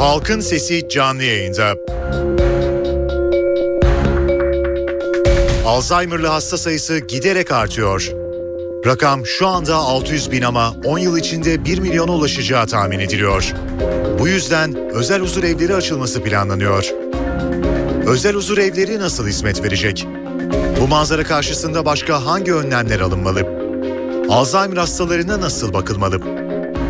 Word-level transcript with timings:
Halkın 0.00 0.40
Sesi 0.40 0.88
canlı 0.88 1.22
yayında. 1.22 1.74
Alzheimer'lı 5.66 6.26
hasta 6.26 6.58
sayısı 6.58 6.98
giderek 6.98 7.52
artıyor. 7.52 8.12
Rakam 8.86 9.26
şu 9.26 9.46
anda 9.46 9.74
600 9.76 10.32
bin 10.32 10.42
ama 10.42 10.74
10 10.84 10.98
yıl 10.98 11.16
içinde 11.16 11.64
1 11.64 11.78
milyona 11.78 12.12
ulaşacağı 12.12 12.66
tahmin 12.66 12.98
ediliyor. 12.98 13.54
Bu 14.18 14.28
yüzden 14.28 14.90
özel 14.90 15.20
huzur 15.20 15.44
evleri 15.44 15.74
açılması 15.74 16.22
planlanıyor. 16.22 16.90
Özel 18.06 18.34
huzur 18.34 18.58
evleri 18.58 18.98
nasıl 18.98 19.26
hizmet 19.26 19.62
verecek? 19.64 20.06
Bu 20.80 20.88
manzara 20.88 21.24
karşısında 21.24 21.84
başka 21.84 22.26
hangi 22.26 22.54
önlemler 22.54 23.00
alınmalı? 23.00 23.40
Alzheimer 24.30 24.76
hastalarına 24.76 25.40
nasıl 25.40 25.72
bakılmalı? 25.72 26.20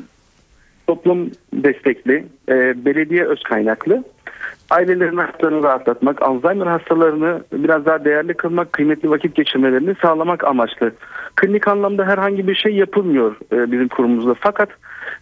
toplum 0.87 1.31
destekli, 1.53 2.27
e, 2.49 2.85
belediye 2.85 3.25
öz 3.25 3.43
kaynaklı. 3.43 4.05
Ailelerin 4.71 5.17
haklarını 5.17 5.63
rahatlatmak, 5.63 6.23
Alzheimer 6.23 6.67
hastalarını 6.67 7.45
biraz 7.53 7.87
daha 7.87 8.05
değerli 8.05 8.35
kılmak, 8.35 8.73
kıymetli 8.73 9.11
vakit 9.11 9.35
geçirmelerini 9.35 9.95
sağlamak 10.03 10.45
amaçlı. 10.45 10.93
Klinik 11.37 11.69
anlamda 11.69 12.07
herhangi 12.07 12.49
bir 12.49 12.55
şey 12.55 12.75
yapılmıyor 12.75 13.37
e, 13.53 13.73
bizim 13.73 13.89
kurumumuzda. 13.89 14.35
Fakat 14.41 14.69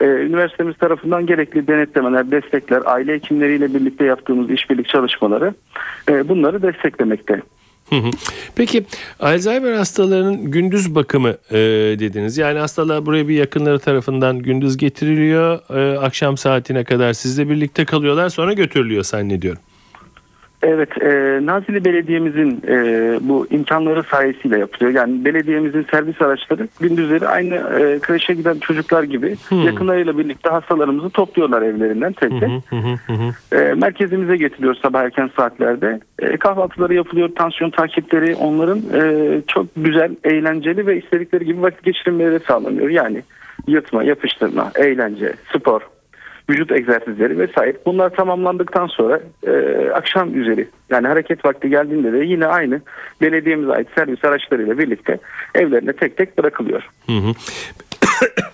e, 0.01 0.05
üniversitemiz 0.07 0.77
tarafından 0.77 1.27
gerekli 1.27 1.67
denetlemeler, 1.67 2.31
destekler, 2.31 2.83
aile 2.85 3.13
hekimleriyle 3.13 3.75
birlikte 3.75 4.05
yaptığımız 4.05 4.51
işbirlik 4.51 4.89
çalışmaları 4.89 5.55
e, 6.09 6.29
bunları 6.29 6.63
desteklemekte. 6.63 7.43
Peki 8.55 8.85
Alzheimer 9.21 9.73
hastalarının 9.73 10.51
gündüz 10.51 10.95
bakımı 10.95 11.37
e, 11.51 11.57
dediniz. 11.99 12.39
Yani 12.39 12.59
hastalar 12.59 13.07
buraya 13.07 13.29
bir 13.29 13.35
yakınları 13.35 13.79
tarafından 13.79 14.39
gündüz 14.39 14.77
getiriliyor. 14.77 15.61
E, 15.77 15.99
akşam 15.99 16.37
saatine 16.37 16.85
kadar 16.85 17.13
sizle 17.13 17.49
birlikte 17.49 17.85
kalıyorlar 17.85 18.29
sonra 18.29 18.53
götürülüyor 18.53 19.05
zannediyorum. 19.05 19.63
Evet, 20.63 21.03
e, 21.03 21.41
Nazilli 21.47 21.85
Belediye'mizin 21.85 22.63
e, 22.69 22.75
bu 23.21 23.47
imkanları 23.51 24.03
sayesinde 24.03 24.59
yapılıyor. 24.59 24.93
Yani 24.93 25.25
belediyemizin 25.25 25.87
servis 25.91 26.23
araçları 26.23 26.69
gündüzleri 26.81 27.29
aynı 27.29 27.55
e, 27.55 27.99
kreşe 27.99 28.35
giden 28.35 28.59
çocuklar 28.59 29.03
gibi 29.03 29.37
hmm. 29.49 29.63
yakınlarıyla 29.63 30.19
birlikte 30.19 30.51
hastalarımızı 30.51 31.11
topluyorlar 31.11 31.63
evlerinden 31.63 32.13
tek 32.13 32.31
tek. 32.41 32.51
e, 33.53 33.75
merkezimize 33.75 34.37
getiriyor 34.37 34.75
sabah 34.75 35.03
erken 35.03 35.31
saatlerde. 35.37 36.01
E, 36.19 36.37
kahvaltıları 36.37 36.95
yapılıyor, 36.95 37.29
tansiyon 37.35 37.71
takipleri 37.71 38.35
onların 38.35 38.83
e, 38.95 39.43
çok 39.49 39.67
güzel, 39.77 40.17
eğlenceli 40.25 40.87
ve 40.87 40.99
istedikleri 40.99 41.45
gibi 41.45 41.63
vakit 41.63 41.83
geçirmeleri 41.83 42.41
sağlanıyor. 42.41 42.89
Yani 42.89 43.23
yırtma, 43.67 44.03
yapıştırma, 44.03 44.71
eğlence, 44.75 45.33
spor, 45.57 45.81
vücut 46.51 46.73
egzersizleri 46.73 47.39
vesaire. 47.39 47.77
Bunlar 47.87 48.11
tamamlandıktan 48.11 48.87
sonra 48.87 49.21
e, 49.47 49.53
akşam 49.91 50.41
üzeri 50.41 50.69
yani 50.91 51.07
hareket 51.07 51.45
vakti 51.45 51.71
geldiğinde 51.71 52.13
de 52.13 52.19
yine 52.19 52.47
aynı 52.47 52.81
belediyemize 53.21 53.73
ait 53.73 53.89
servis 53.95 54.25
araçlarıyla 54.25 54.79
birlikte 54.79 55.19
evlerine 55.55 55.93
tek 55.93 56.17
tek 56.17 56.39
bırakılıyor. 56.39 56.83
Hı 57.07 57.13
hı. 57.13 57.33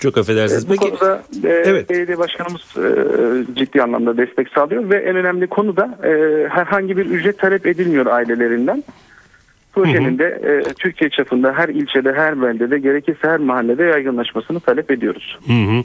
Çok 0.00 0.18
affedersiniz. 0.18 0.64
E, 0.64 0.68
bu 0.68 0.76
konuda 0.76 1.22
e, 1.44 1.48
evet. 1.48 1.90
belediye 1.90 2.18
başkanımız 2.18 2.62
e, 2.76 2.88
ciddi 3.54 3.82
anlamda 3.82 4.16
destek 4.16 4.48
sağlıyor 4.48 4.90
ve 4.90 4.96
en 4.96 5.16
önemli 5.16 5.46
konu 5.46 5.76
da 5.76 5.98
e, 6.04 6.10
herhangi 6.48 6.96
bir 6.96 7.06
ücret 7.06 7.38
talep 7.38 7.66
edilmiyor 7.66 8.06
ailelerinden. 8.06 8.84
Projenin 9.74 10.18
de 10.18 10.24
e, 10.24 10.72
Türkiye 10.74 11.10
çapında 11.10 11.52
her 11.52 11.68
ilçede, 11.68 12.12
her 12.12 12.42
beldede, 12.42 12.78
gerekirse 12.78 13.28
her 13.28 13.38
mahallede 13.38 13.82
yaygınlaşmasını 13.82 14.60
talep 14.60 14.90
ediyoruz. 14.90 15.38
Hı 15.46 15.52
hı. 15.52 15.84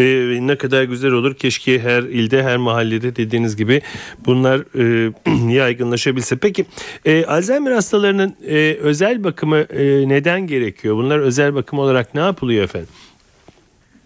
E, 0.00 0.46
ne 0.46 0.56
kadar 0.56 0.84
güzel 0.84 1.12
olur. 1.12 1.34
Keşke 1.34 1.78
her 1.78 2.02
ilde, 2.02 2.42
her 2.42 2.56
mahallede 2.56 3.16
dediğiniz 3.16 3.56
gibi 3.56 3.80
bunlar 4.26 4.60
e, 4.78 5.12
yaygınlaşabilse. 5.52 6.36
Peki 6.36 6.64
e, 7.04 7.24
Alzheimer 7.24 7.72
hastalarının 7.72 8.36
e, 8.48 8.76
özel 8.80 9.24
bakımı 9.24 9.56
e, 9.56 10.08
neden 10.08 10.46
gerekiyor? 10.46 10.96
Bunlar 10.96 11.18
özel 11.18 11.54
bakım 11.54 11.78
olarak 11.78 12.14
ne 12.14 12.20
yapılıyor 12.20 12.64
efendim? 12.64 12.88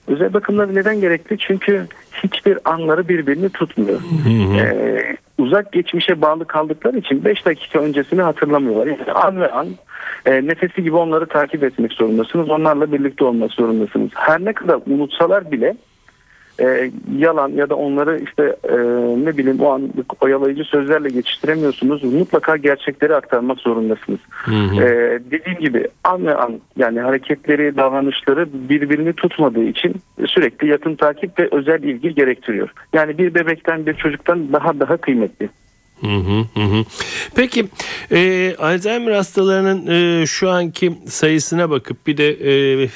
Özel 0.09 0.33
bakımlar 0.33 0.75
neden 0.75 1.01
gerekli? 1.01 1.39
Çünkü 1.39 1.87
hiçbir 2.25 2.59
anları 2.65 3.09
birbirini 3.09 3.49
tutmuyor. 3.49 4.01
Ee, 4.57 5.17
uzak 5.39 5.73
geçmişe 5.73 6.21
bağlı 6.21 6.45
kaldıkları 6.45 6.99
için 6.99 7.25
5 7.25 7.47
dakika 7.47 7.79
öncesini 7.79 8.23
hatırlamıyorlar. 8.23 8.87
Yani 8.87 9.13
an 9.13 9.41
ve 9.41 9.51
an 9.51 9.69
e, 10.27 10.47
nefesi 10.47 10.83
gibi 10.83 10.97
onları 10.97 11.27
takip 11.27 11.65
etmek 11.65 11.93
zorundasınız. 11.93 12.51
Onlarla 12.51 12.93
birlikte 12.93 13.25
olmak 13.25 13.53
zorundasınız. 13.53 14.11
Her 14.15 14.45
ne 14.45 14.53
kadar 14.53 14.81
unutsalar 14.87 15.51
bile 15.51 15.77
e, 16.61 16.91
yalan 17.17 17.49
ya 17.49 17.71
da 17.71 17.75
onları 17.75 18.21
işte 18.21 18.57
e, 18.65 18.77
ne 19.25 19.37
bileyim 19.37 19.61
o 19.61 19.71
anlık 19.71 20.23
oyalayıcı 20.23 20.65
sözlerle 20.65 21.09
geçiştiremiyorsunuz. 21.09 22.05
Mutlaka 22.05 22.57
gerçekleri 22.57 23.15
aktarmak 23.15 23.59
zorundasınız. 23.59 24.21
Hı 24.31 24.51
hı. 24.51 24.83
E, 24.83 25.21
dediğim 25.31 25.59
gibi 25.59 25.89
an 26.05 26.27
ve 26.27 26.35
an 26.35 26.61
yani 26.77 27.01
hareketleri, 27.01 27.77
davranışları 27.77 28.49
birbirini 28.53 29.13
tutmadığı 29.13 29.65
için 29.65 29.95
sürekli 30.27 30.69
yakın 30.69 30.95
takip 30.95 31.39
ve 31.39 31.49
özel 31.53 31.83
ilgi 31.83 32.15
gerektiriyor. 32.15 32.69
Yani 32.93 33.19
bir 33.19 33.35
bebekten 33.35 33.87
bir 33.87 33.95
çocuktan 33.95 34.53
daha 34.53 34.81
daha 34.81 34.97
kıymetli. 34.97 35.49
Hı 36.01 36.17
hı 36.55 36.61
hı. 36.61 36.85
Peki 37.35 37.67
e, 38.13 38.55
Alzheimer 38.59 39.13
hastalarının 39.13 39.87
e, 39.87 40.27
şu 40.27 40.51
anki 40.51 40.93
sayısına 41.09 41.71
bakıp 41.71 42.07
bir 42.07 42.17
de 42.17 42.31
e, 42.31 42.89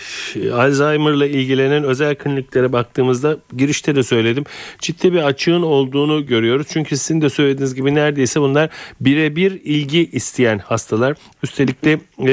Alzheimer'la 0.53 1.27
ilgilenen 1.27 1.85
özel 1.85 2.15
kliniklere 2.15 2.73
baktığımızda 2.73 3.37
girişte 3.57 3.97
de 3.97 4.03
söyledim 4.03 4.45
ciddi 4.79 5.13
bir 5.13 5.23
açığın 5.23 5.63
olduğunu 5.63 6.27
görüyoruz. 6.27 6.67
Çünkü 6.71 6.97
sizin 6.97 7.21
de 7.21 7.31
söylediğiniz 7.31 7.75
gibi 7.75 7.95
neredeyse 7.95 8.41
bunlar 8.41 8.71
birebir 9.01 9.61
ilgi 9.65 10.11
isteyen 10.13 10.59
hastalar. 10.59 11.17
Üstelik 11.43 11.85
de 11.85 12.01
e, 12.27 12.33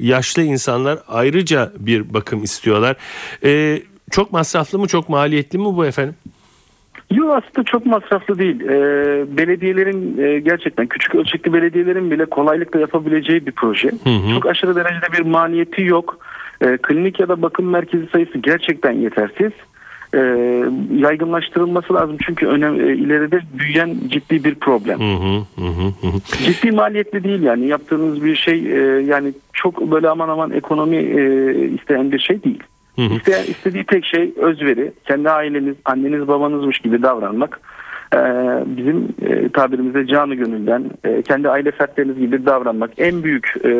yaşlı 0.00 0.42
insanlar 0.42 0.98
ayrıca 1.08 1.72
bir 1.78 2.14
bakım 2.14 2.44
istiyorlar. 2.44 2.96
E, 3.44 3.82
çok 4.10 4.32
masraflı 4.32 4.78
mı 4.78 4.86
çok 4.86 5.08
maliyetli 5.08 5.58
mi 5.58 5.64
bu 5.64 5.86
efendim? 5.86 6.14
Yok 7.14 7.30
aslında 7.30 7.64
çok 7.64 7.86
masraflı 7.86 8.38
değil. 8.38 8.60
Ee, 8.60 9.36
belediyelerin 9.36 10.18
e, 10.18 10.40
gerçekten 10.40 10.86
küçük 10.86 11.14
ölçekli 11.14 11.52
belediyelerin 11.52 12.10
bile 12.10 12.24
kolaylıkla 12.24 12.80
yapabileceği 12.80 13.46
bir 13.46 13.52
proje. 13.52 13.88
Hı 13.88 14.10
hı. 14.10 14.34
Çok 14.34 14.46
aşırı 14.46 14.76
derecede 14.76 15.12
bir 15.12 15.30
maliyeti 15.30 15.82
yok. 15.82 16.18
Ee, 16.60 16.78
klinik 16.82 17.20
ya 17.20 17.28
da 17.28 17.42
bakım 17.42 17.70
merkezi 17.70 18.06
sayısı 18.06 18.38
gerçekten 18.38 18.92
yetersiz. 18.92 19.52
Ee, 20.14 20.18
yaygınlaştırılması 20.96 21.94
lazım 21.94 22.16
çünkü 22.26 22.46
önem, 22.46 22.80
e, 22.80 22.94
ileride 22.94 23.40
büyüyen 23.58 23.96
ciddi 24.08 24.44
bir 24.44 24.54
problem. 24.54 25.00
Hı 25.00 25.14
hı, 25.14 25.36
hı, 25.56 26.08
hı. 26.08 26.20
Ciddi 26.44 26.70
maliyetli 26.70 27.24
değil 27.24 27.42
yani 27.42 27.66
yaptığınız 27.66 28.24
bir 28.24 28.36
şey 28.36 28.58
e, 28.72 29.02
yani 29.02 29.32
çok 29.52 29.90
böyle 29.90 30.08
aman 30.08 30.28
aman 30.28 30.50
ekonomi 30.50 30.96
e, 30.96 31.54
isteyen 31.68 32.12
bir 32.12 32.18
şey 32.18 32.42
değil. 32.42 32.62
Hı 32.96 33.02
hı. 33.02 33.14
İsteyen, 33.14 33.44
istediği 33.44 33.84
tek 33.84 34.04
şey 34.04 34.32
özveri, 34.36 34.92
kendi 35.08 35.30
aileniz, 35.30 35.76
anneniz 35.84 36.28
babanızmış 36.28 36.78
gibi 36.78 37.02
davranmak. 37.02 37.60
Ee, 38.14 38.18
bizim 38.66 39.08
e, 39.22 39.48
tabirimizde 39.48 40.06
canı 40.06 40.34
gönülden, 40.34 40.90
e, 41.04 41.22
kendi 41.22 41.48
aile 41.48 41.70
fertleriniz 41.70 42.18
gibi 42.18 42.46
davranmak 42.46 42.90
en 42.98 43.22
büyük 43.22 43.54
e, 43.64 43.70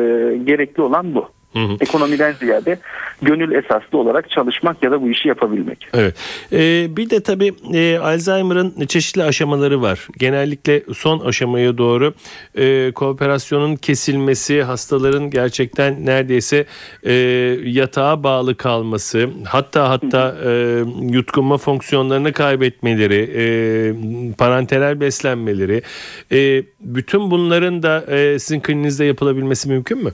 gerekli 0.44 0.82
olan 0.82 1.14
bu. 1.14 1.28
Hı 1.54 1.58
hı. 1.58 1.76
Ekonomiden 1.80 2.32
ziyade 2.32 2.78
gönül 3.22 3.52
esaslı 3.52 3.98
olarak 3.98 4.30
çalışmak 4.30 4.82
ya 4.82 4.90
da 4.90 5.02
bu 5.02 5.10
işi 5.10 5.28
yapabilmek. 5.28 5.86
Evet. 5.94 6.14
Ee, 6.52 6.96
bir 6.96 7.10
de 7.10 7.22
tabii 7.22 7.52
e, 7.72 7.98
Alzheimer'ın 7.98 8.86
çeşitli 8.86 9.22
aşamaları 9.22 9.82
var. 9.82 10.08
Genellikle 10.18 10.82
son 10.94 11.20
aşamaya 11.20 11.78
doğru 11.78 12.14
e, 12.58 12.92
kooperasyonun 12.92 13.76
kesilmesi, 13.76 14.62
hastaların 14.62 15.30
gerçekten 15.30 16.06
neredeyse 16.06 16.64
e, 17.02 17.12
yatağa 17.64 18.22
bağlı 18.22 18.54
kalması, 18.56 19.28
hatta 19.44 19.90
hatta 19.90 20.36
e, 20.44 20.82
yutkunma 21.10 21.58
fonksiyonlarını 21.58 22.32
kaybetmeleri, 22.32 23.30
e, 23.36 23.44
parenteral 24.38 25.00
beslenmeleri, 25.00 25.82
e, 26.32 26.62
bütün 26.80 27.30
bunların 27.30 27.82
da 27.82 28.04
e, 28.08 28.38
sizin 28.38 28.60
kliniğinizde 28.60 29.04
yapılabilmesi 29.04 29.68
mümkün 29.68 30.04
mü? 30.04 30.10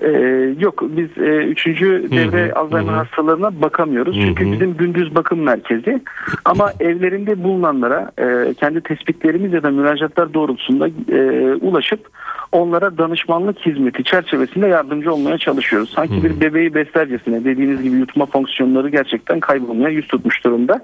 Ee, 0.00 0.54
yok 0.58 0.82
biz 0.82 1.18
e, 1.18 1.36
üçüncü 1.36 2.08
devre 2.10 2.46
hı 2.46 2.50
hı, 2.50 2.54
Alzheimer 2.54 2.92
hı. 2.92 2.96
hastalarına 2.96 3.62
bakamıyoruz. 3.62 4.16
Hı 4.16 4.20
hı. 4.20 4.24
Çünkü 4.24 4.52
bizim 4.52 4.76
gündüz 4.76 5.14
bakım 5.14 5.40
merkezi. 5.40 6.00
Ama 6.44 6.72
evlerinde 6.80 7.44
bulunanlara 7.44 8.12
e, 8.18 8.54
kendi 8.54 8.80
tespitlerimiz 8.80 9.52
ya 9.52 9.62
da 9.62 9.70
müracaatlar 9.70 10.34
doğrultusunda 10.34 10.88
e, 10.88 11.20
ulaşıp 11.54 12.08
onlara 12.52 12.98
danışmanlık 12.98 13.58
hizmeti 13.58 14.04
çerçevesinde 14.04 14.66
yardımcı 14.66 15.12
olmaya 15.12 15.38
çalışıyoruz. 15.38 15.90
Sanki 15.90 16.14
hı 16.14 16.18
hı. 16.18 16.24
bir 16.24 16.40
bebeği 16.40 16.74
beslercesine 16.74 17.44
dediğiniz 17.44 17.82
gibi 17.82 17.96
yutma 17.96 18.26
fonksiyonları 18.26 18.88
gerçekten 18.88 19.40
kaybolmaya 19.40 19.88
yüz 19.88 20.08
tutmuş 20.08 20.44
durumda 20.44 20.80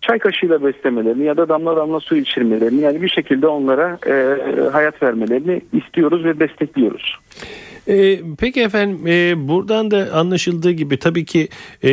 çay 0.00 0.18
kaşığıyla 0.18 0.64
beslemelerini 0.64 1.24
ya 1.24 1.36
da 1.36 1.48
damla 1.48 1.76
damla 1.76 2.00
su 2.00 2.16
içirmelerini 2.16 2.80
yani 2.80 3.02
bir 3.02 3.08
şekilde 3.08 3.46
onlara 3.46 3.98
e, 4.06 4.36
hayat 4.72 5.02
vermelerini 5.02 5.60
istiyoruz 5.72 6.24
ve 6.24 6.40
destekliyoruz. 6.40 7.18
E, 7.88 8.20
peki 8.38 8.60
efendim 8.60 9.06
e, 9.06 9.48
buradan 9.48 9.90
da 9.90 10.08
anlaşıldığı 10.12 10.70
gibi 10.70 10.98
tabii 10.98 11.24
ki 11.24 11.48
e, 11.84 11.90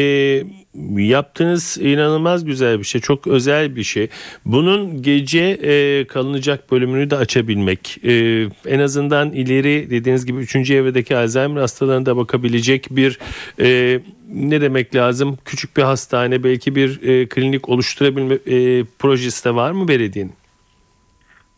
yaptığınız 0.97 1.77
inanılmaz 1.81 2.45
güzel 2.45 2.79
bir 2.79 2.83
şey. 2.83 3.01
Çok 3.01 3.27
özel 3.27 3.75
bir 3.75 3.83
şey. 3.83 4.07
Bunun 4.45 5.01
gece 5.01 5.39
e, 5.39 6.07
kalınacak 6.07 6.71
bölümünü 6.71 7.09
de 7.09 7.15
açabilmek. 7.15 7.97
E, 8.05 8.45
en 8.67 8.79
azından 8.79 9.31
ileri 9.31 9.89
dediğiniz 9.89 10.25
gibi 10.25 10.39
3. 10.39 10.55
evredeki 10.55 11.17
Alzheimer 11.17 11.61
hastalarına 11.61 12.17
bakabilecek 12.17 12.87
bir 12.91 13.19
e, 13.59 13.99
ne 14.33 14.61
demek 14.61 14.95
lazım? 14.95 15.37
Küçük 15.45 15.77
bir 15.77 15.81
hastane 15.81 16.43
belki 16.43 16.75
bir 16.75 17.01
e, 17.03 17.27
klinik 17.27 17.69
oluşturabilme 17.69 18.33
e, 18.33 18.83
projesi 18.99 19.45
de 19.45 19.55
var 19.55 19.71
mı 19.71 19.87
belediyenin? 19.87 20.33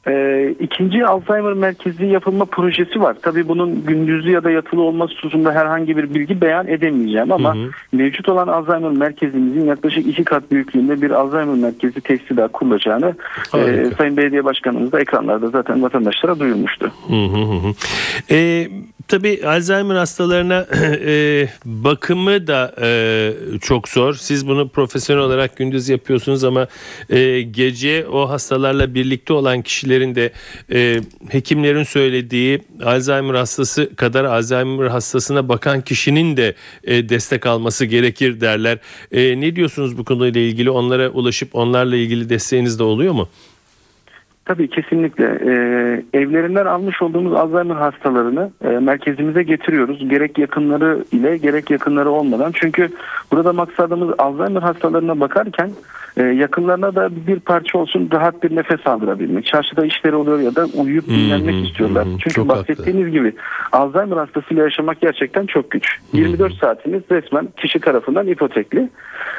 Ee, 0.08 0.56
ikinci 0.60 1.06
Alzheimer 1.06 1.54
merkezi 1.54 2.06
yapılma 2.06 2.46
projesi 2.46 3.02
var. 3.02 3.16
Tabii 3.22 3.48
bunun 3.48 3.86
gündüzlü 3.86 4.32
ya 4.32 4.44
da 4.44 4.52
yatılı 4.52 4.82
olması 4.82 5.14
hususunda 5.14 5.52
herhangi 5.52 5.98
bir 5.98 6.14
bilgi 6.14 6.42
beyan 6.42 6.68
edemeyeceğim 6.68 7.32
ama 7.32 7.56
hı 7.56 7.60
hı. 7.60 7.70
mevcut 7.92 8.30
olan 8.30 8.48
Alzheimer 8.48 8.92
merkezimizin 8.92 9.66
yaklaşık 9.66 10.08
iki 10.08 10.24
kat 10.24 10.52
büyüklüğünde 10.52 11.02
bir 11.02 11.12
Alzheimer 11.12 11.56
merkezi 11.56 12.02
tesisi 12.02 12.38
daha 12.38 12.48
kurulacağını 12.48 13.16
e, 13.54 13.92
Sayın 13.98 14.18
Belediye 14.18 14.46
Başkanımız 14.46 14.92
da 14.92 15.00
ekranlarda 15.00 15.50
zaten 15.50 15.84
vatandaşlara 15.84 16.40
duyurmuştu. 16.40 16.92
Hı 17.08 17.14
hı 17.14 17.42
hı. 17.42 17.74
E, 18.32 18.68
tabii 19.08 19.42
Alzheimer 19.48 19.96
hastalarına 19.96 20.66
e, 21.06 21.48
bakımı 21.66 22.48
da 22.48 22.76
e, 22.82 23.32
çok 23.62 23.90
zor. 23.90 24.14
Siz 24.14 24.48
bunu 24.48 24.70
profesyonel 24.70 25.24
olarak 25.24 25.58
gündüz 25.58 25.90
yapıyorsunuz 25.90 26.44
ama 26.44 26.68
e, 27.10 27.42
gece 27.42 28.08
o 28.08 28.30
hastalarla 28.30 28.94
birlikte 28.94 29.34
olan 29.34 29.62
de 30.02 30.32
e, 30.72 31.02
hekimlerin 31.30 31.84
söylediği 31.84 32.62
Alzheimer 32.84 33.34
hastası 33.34 33.96
kadar 33.96 34.24
Alzheimer 34.26 34.88
hastasına 34.88 35.50
bakan 35.50 35.82
kişinin 35.82 36.38
de 36.38 36.56
e, 36.84 37.10
destek 37.10 37.46
alması 37.46 37.86
gerekir 37.86 38.42
derler. 38.42 38.78
E, 39.12 39.42
ne 39.42 39.56
diyorsunuz 39.56 39.98
bu 39.98 40.06
konuyla 40.06 40.42
ilgili? 40.42 40.70
Onlara 40.70 41.10
ulaşıp 41.10 41.56
onlarla 41.56 41.96
ilgili 41.96 42.30
desteğiniz 42.30 42.80
de 42.80 42.84
oluyor 42.84 43.14
mu? 43.14 43.30
Tabii 44.48 44.68
kesinlikle. 44.70 45.26
Ee, 45.26 46.04
evlerinden 46.14 46.66
almış 46.66 47.02
olduğumuz 47.02 47.34
Alzheimer 47.34 47.76
hastalarını 47.76 48.52
e, 48.64 48.68
merkezimize 48.68 49.44
getiriyoruz. 49.44 50.10
Gerek 50.10 50.38
yakınları 50.38 51.04
ile 51.12 51.38
gerek 51.38 51.72
yakınları 51.72 52.10
olmadan. 52.10 52.52
Çünkü 52.56 52.90
burada 53.32 53.54
maksadımız 53.54 54.16
Alzheimer 54.18 54.62
hastalarına 54.62 55.20
bakarken 55.20 55.72
e, 56.18 56.24
yakınlarına 56.24 56.96
da 56.96 57.10
bir 57.28 57.40
parça 57.40 57.78
olsun 57.78 58.10
rahat 58.14 58.44
bir 58.44 58.56
nefes 58.56 58.88
aldırabilmek. 58.88 59.46
Çarşıda 59.46 59.86
işleri 59.86 60.16
oluyor 60.16 60.40
ya 60.40 60.56
da 60.56 60.66
uyuyup 60.78 61.08
dinlenmek 61.08 61.56
hmm, 61.56 61.64
istiyorlar. 61.64 62.06
Hmm, 62.06 62.18
Çünkü 62.18 62.48
bahsettiğiniz 62.48 63.06
haklı. 63.06 63.20
gibi 63.20 63.34
Alzheimer 63.72 64.18
hastasıyla 64.18 64.64
yaşamak 64.64 65.02
gerçekten 65.02 65.46
çok 65.46 65.72
güç. 65.72 65.86
Hmm. 66.12 66.20
24 66.20 66.54
saatimiz 66.54 67.02
resmen 67.12 67.48
kişi 67.58 67.80
tarafından 67.80 68.28
ipotekli. 68.28 68.90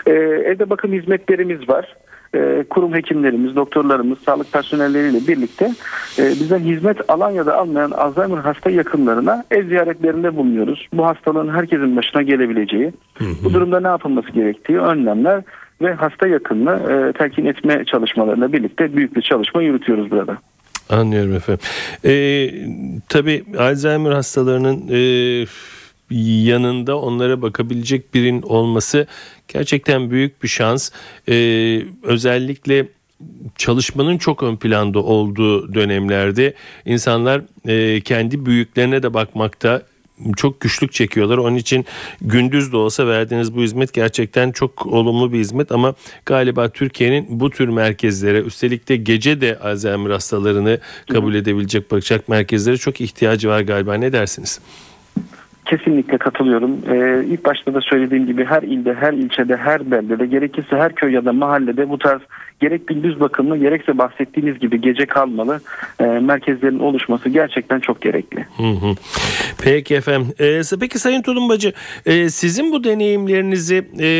Ee, 0.06 0.12
evde 0.44 0.70
bakım 0.70 0.93
hizmetlerimiz 0.93 1.69
var 1.69 1.96
e, 2.35 2.65
kurum 2.71 2.95
hekimlerimiz, 2.95 3.57
doktorlarımız, 3.57 4.19
sağlık 4.19 4.53
personelleriyle 4.53 5.29
birlikte 5.29 5.73
e, 6.19 6.31
bizden 6.31 6.59
hizmet 6.59 7.11
alan 7.11 7.31
ya 7.31 7.47
da 7.47 7.56
almayan 7.56 7.91
Alzheimer 7.91 8.39
hasta 8.39 8.70
yakınlarına 8.70 9.44
ev 9.51 9.69
ziyaretlerinde 9.69 10.37
bulunuyoruz. 10.37 10.89
Bu 10.93 11.06
hastalığın 11.06 11.49
herkesin 11.49 11.97
başına 11.97 12.23
gelebileceği, 12.23 12.93
hı 13.19 13.25
hı. 13.25 13.44
bu 13.44 13.53
durumda 13.53 13.81
ne 13.81 13.89
yapılması 13.89 14.31
gerektiği 14.31 14.79
önlemler 14.79 15.43
ve 15.82 15.94
hasta 15.94 16.27
yakınını 16.27 16.93
e, 16.93 17.13
telkin 17.13 17.47
etme 17.47 17.85
çalışmalarıyla 17.85 18.53
birlikte 18.53 18.97
büyük 18.97 19.17
bir 19.17 19.23
çalışma 19.23 19.63
yürütüyoruz 19.63 20.11
burada. 20.11 20.39
Anlıyorum 20.91 21.32
efendim. 21.32 21.67
Ee, 22.05 22.51
tabii 23.08 23.44
Alzheimer 23.58 24.13
hastalarının 24.13 24.89
e, 24.91 25.47
yanında 26.51 26.99
onlara 26.99 27.43
bakabilecek 27.43 28.15
birin 28.15 28.43
olması 28.43 29.06
gerçekten 29.48 30.10
büyük 30.10 30.43
bir 30.43 30.48
şans. 30.48 30.90
Ee, 31.28 31.82
özellikle 32.02 32.86
çalışmanın 33.56 34.19
çok 34.19 34.43
ön 34.43 34.56
planda 34.56 34.98
olduğu 34.98 35.74
dönemlerde 35.74 36.55
insanlar 36.86 37.43
e, 37.67 38.00
kendi 38.00 38.46
büyüklerine 38.46 39.02
de 39.02 39.14
bakmakta 39.14 39.82
çok 40.36 40.60
güçlük 40.60 40.93
çekiyorlar. 40.93 41.38
Onun 41.38 41.56
için 41.56 41.84
gündüz 42.20 42.72
de 42.72 42.76
olsa 42.76 43.06
verdiğiniz 43.06 43.55
bu 43.55 43.62
hizmet 43.62 43.93
gerçekten 43.93 44.52
çok 44.52 44.86
olumlu 44.86 45.32
bir 45.32 45.38
hizmet 45.38 45.72
ama 45.72 45.94
galiba 46.26 46.69
Türkiye'nin 46.69 47.26
bu 47.40 47.50
tür 47.50 47.69
merkezlere 47.69 48.40
üstelik 48.40 48.88
de 48.88 48.96
gece 48.96 49.40
de 49.40 49.58
Alzheimer 49.58 50.10
hastalarını 50.10 50.78
kabul 51.12 51.34
edebilecek 51.34 51.90
bakacak 51.90 52.28
merkezlere 52.28 52.76
çok 52.76 53.00
ihtiyacı 53.00 53.48
var 53.48 53.60
galiba. 53.60 53.94
Ne 53.94 54.12
dersiniz? 54.12 54.60
Kesinlikle 55.69 56.19
katılıyorum. 56.19 56.70
Ee, 56.91 57.25
ilk 57.25 57.44
başta 57.44 57.75
da 57.75 57.81
söylediğim 57.81 58.27
gibi 58.27 58.44
her 58.44 58.63
ilde, 58.63 58.94
her 58.94 59.13
ilçede, 59.13 59.56
her 59.56 59.91
beldede, 59.91 60.27
gerekirse 60.27 60.77
her 60.77 60.94
köy 60.94 61.13
ya 61.13 61.25
da 61.25 61.32
mahallede 61.32 61.89
bu 61.89 61.98
tarz 61.98 62.20
gerek 62.60 62.87
gündüz 62.87 63.20
bakımlı 63.20 63.56
gerekse 63.56 63.98
bahsettiğiniz 63.98 64.58
gibi 64.58 64.81
gece 64.81 65.06
kalmalı 65.06 65.60
e, 66.01 66.05
merkezlerin 66.05 66.79
oluşması 66.79 67.29
gerçekten 67.29 67.81
çok 67.81 68.03
gerekli. 68.03 68.41
Hı. 68.41 68.94
Peki 69.63 69.94
efendim. 69.94 70.32
Ee, 70.41 70.63
peki 70.81 70.98
Sayın 70.98 71.22
Tulumbacı 71.22 71.72
e, 72.06 72.31
sizin 72.31 72.72
bu 72.72 72.84
deneyimlerinizi 72.84 73.84
e, 74.01 74.10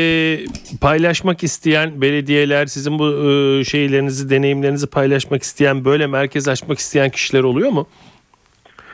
paylaşmak 0.81 1.43
isteyen 1.43 2.01
belediyeler 2.01 2.65
sizin 2.65 2.99
bu 2.99 3.07
e, 3.07 3.63
şeylerinizi 3.63 4.29
deneyimlerinizi 4.29 4.87
paylaşmak 4.87 5.43
isteyen 5.43 5.85
böyle 5.85 6.07
merkez 6.07 6.47
açmak 6.47 6.79
isteyen 6.79 7.09
kişiler 7.09 7.43
oluyor 7.43 7.69
mu? 7.69 7.87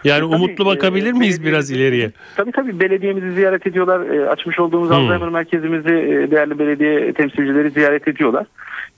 Yani 0.06 0.20
tabii, 0.20 0.36
umutlu 0.36 0.66
bakabilir 0.66 1.10
e, 1.10 1.18
miyiz 1.18 1.44
biraz 1.44 1.72
ileriye? 1.72 2.12
Tabii 2.36 2.52
tabii 2.52 2.80
belediyemizi 2.80 3.32
ziyaret 3.32 3.68
ediyorlar. 3.68 4.10
E, 4.10 4.30
açmış 4.30 4.60
olduğumuz 4.60 4.90
hmm. 4.90 4.96
Alzheimer 4.96 5.30
merkezimizi 5.30 5.90
e, 5.90 6.32
değerli 6.32 6.60
belediye 6.60 7.14
temsilcileri 7.14 7.72
ziyaret 7.72 8.08
ediyorlar. 8.08 8.46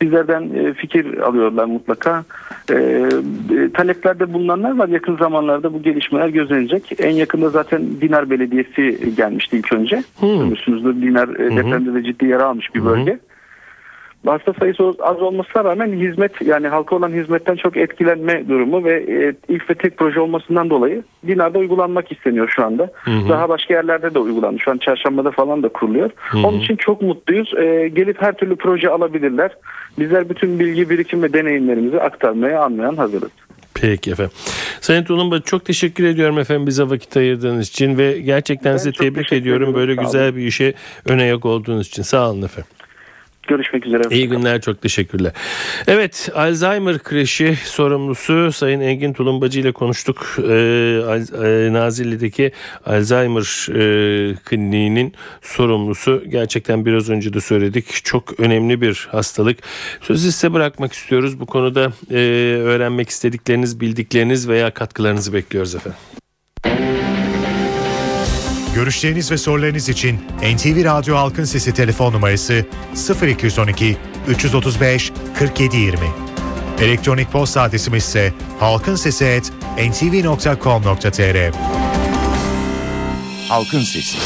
Bizlerden 0.02 0.42
e, 0.42 0.74
fikir 0.74 1.18
alıyorlar 1.18 1.66
mutlaka. 1.66 2.24
E, 2.70 2.74
e, 2.74 3.10
taleplerde 3.74 4.34
bulunanlar 4.34 4.78
var. 4.78 4.88
Yakın 4.88 5.18
zamanlarda 5.18 5.74
bu 5.74 5.82
gelişmeler 5.82 6.28
gözlenecek. 6.28 6.96
En 7.00 7.12
yakında 7.12 7.50
zaten 7.50 7.82
Dinar 8.02 8.30
Belediyesi 8.30 9.16
gelmişti 9.18 9.58
ilk 9.58 9.74
önce. 9.74 10.04
Hmm. 10.20 10.38
Görmüşsünüzdür 10.38 11.02
Dinar 11.02 11.30
e, 11.30 11.56
depremde 11.56 11.94
de 11.94 12.04
ciddi 12.04 12.26
yara 12.26 12.46
almış 12.46 12.76
bir 12.76 12.86
bölge. 12.86 13.12
Hmm 13.12 13.27
hasta 14.26 14.54
sayısı 14.54 14.84
az 15.00 15.22
olmasına 15.22 15.64
rağmen 15.64 15.94
hizmet 15.94 16.42
yani 16.42 16.68
halka 16.68 16.96
olan 16.96 17.12
hizmetten 17.12 17.56
çok 17.56 17.78
etkilenme 17.78 18.50
durumu 18.50 18.84
ve 18.84 18.94
e, 18.94 19.34
ilk 19.54 19.70
ve 19.70 19.74
tek 19.74 19.98
proje 19.98 20.20
olmasından 20.20 20.70
dolayı 20.70 21.04
binada 21.24 21.60
uygulanmak 21.60 22.12
isteniyor 22.12 22.54
şu 22.56 22.66
anda. 22.66 22.92
Hı 22.94 23.12
hı. 23.12 23.30
Daha 23.30 23.50
başka 23.50 23.74
yerlerde 23.74 24.14
de 24.14 24.20
uygulandı. 24.20 24.60
Şu 24.60 24.72
an 24.72 24.78
çarşambada 24.78 25.32
falan 25.32 25.64
da 25.64 25.70
kuruluyor. 25.70 26.10
Hı 26.16 26.38
hı. 26.38 26.48
Onun 26.48 26.60
için 26.60 26.76
çok 26.76 27.02
mutluyuz. 27.02 27.54
E, 27.58 27.88
gelip 27.88 28.22
her 28.22 28.34
türlü 28.34 28.56
proje 28.56 28.90
alabilirler. 28.90 29.52
Bizler 30.00 30.30
bütün 30.30 30.60
bilgi 30.60 30.90
birikim 30.90 31.24
ve 31.24 31.34
deneyimlerimizi 31.34 32.02
aktarmaya 32.02 32.64
anlayan 32.64 32.96
hazırız. 32.96 33.32
Peki 33.82 34.12
efendim. 34.12 34.34
Sayın 34.82 35.04
Tulumba 35.04 35.40
çok 35.40 35.66
teşekkür 35.66 36.06
ediyorum 36.06 36.40
efendim 36.40 36.68
bize 36.68 36.84
vakit 36.84 37.18
ayırdığınız 37.18 37.70
için 37.70 37.98
ve 37.98 38.20
gerçekten 38.20 38.74
ben 38.74 38.78
size 38.78 38.92
tebrik 38.92 39.34
ediyorum. 39.34 39.76
Böyle 39.76 39.96
güzel 39.96 40.36
bir 40.36 40.42
işe 40.42 40.74
ön 41.06 41.20
ayak 41.20 41.46
olduğunuz 41.46 41.88
için. 41.88 42.04
Sağ 42.04 42.30
olun 42.30 42.42
efendim. 42.42 42.77
Görüşmek 43.48 43.86
üzere. 43.86 44.04
İyi 44.12 44.30
günler 44.30 44.62
çok 44.62 44.82
teşekkürler. 44.82 45.32
Evet 45.88 46.30
Alzheimer 46.36 47.00
kreşi 47.00 47.56
sorumlusu 47.56 48.52
Sayın 48.52 48.82
Engin 48.82 49.14
Tulumbacı 49.14 49.60
ile 49.60 49.72
konuştuk. 49.72 50.36
Ee, 50.38 50.44
e, 51.44 51.74
Nazilli'deki 51.74 52.52
Alzheimer 52.86 53.68
e, 53.70 54.36
kliniğinin 54.36 55.14
sorumlusu. 55.42 56.24
Gerçekten 56.28 56.86
biraz 56.86 57.10
önce 57.10 57.34
de 57.34 57.42
söyledik. 57.42 57.86
Çok 58.04 58.40
önemli 58.40 58.82
bir 58.82 59.08
hastalık. 59.12 59.58
Sözü 60.02 60.32
size 60.32 60.54
bırakmak 60.54 60.94
istiyoruz. 60.94 61.40
Bu 61.40 61.46
konuda 61.46 61.92
e, 62.12 62.18
öğrenmek 62.62 63.10
istedikleriniz, 63.10 63.80
bildikleriniz 63.80 64.50
veya 64.50 64.72
katkılarınızı 64.72 65.34
bekliyoruz 65.34 65.76
efendim. 65.76 66.00
Görüşleriniz 68.78 69.32
ve 69.32 69.38
sorularınız 69.38 69.90
için 69.90 70.20
NTV 70.56 70.86
Radyo 70.86 71.16
Halkın 71.16 71.44
Sesi 71.44 71.74
telefon 71.74 72.14
numarası 72.14 72.66
0212 73.22 73.98
335 74.28 75.12
4720. 75.42 76.00
Elektronik 76.82 77.32
posta 77.32 77.62
adresimiz 77.62 78.04
ise 78.04 78.34
halkinsesi@ntv.com.tr. 78.60 81.54
Halkın 83.50 83.80
Sesi. 83.80 84.18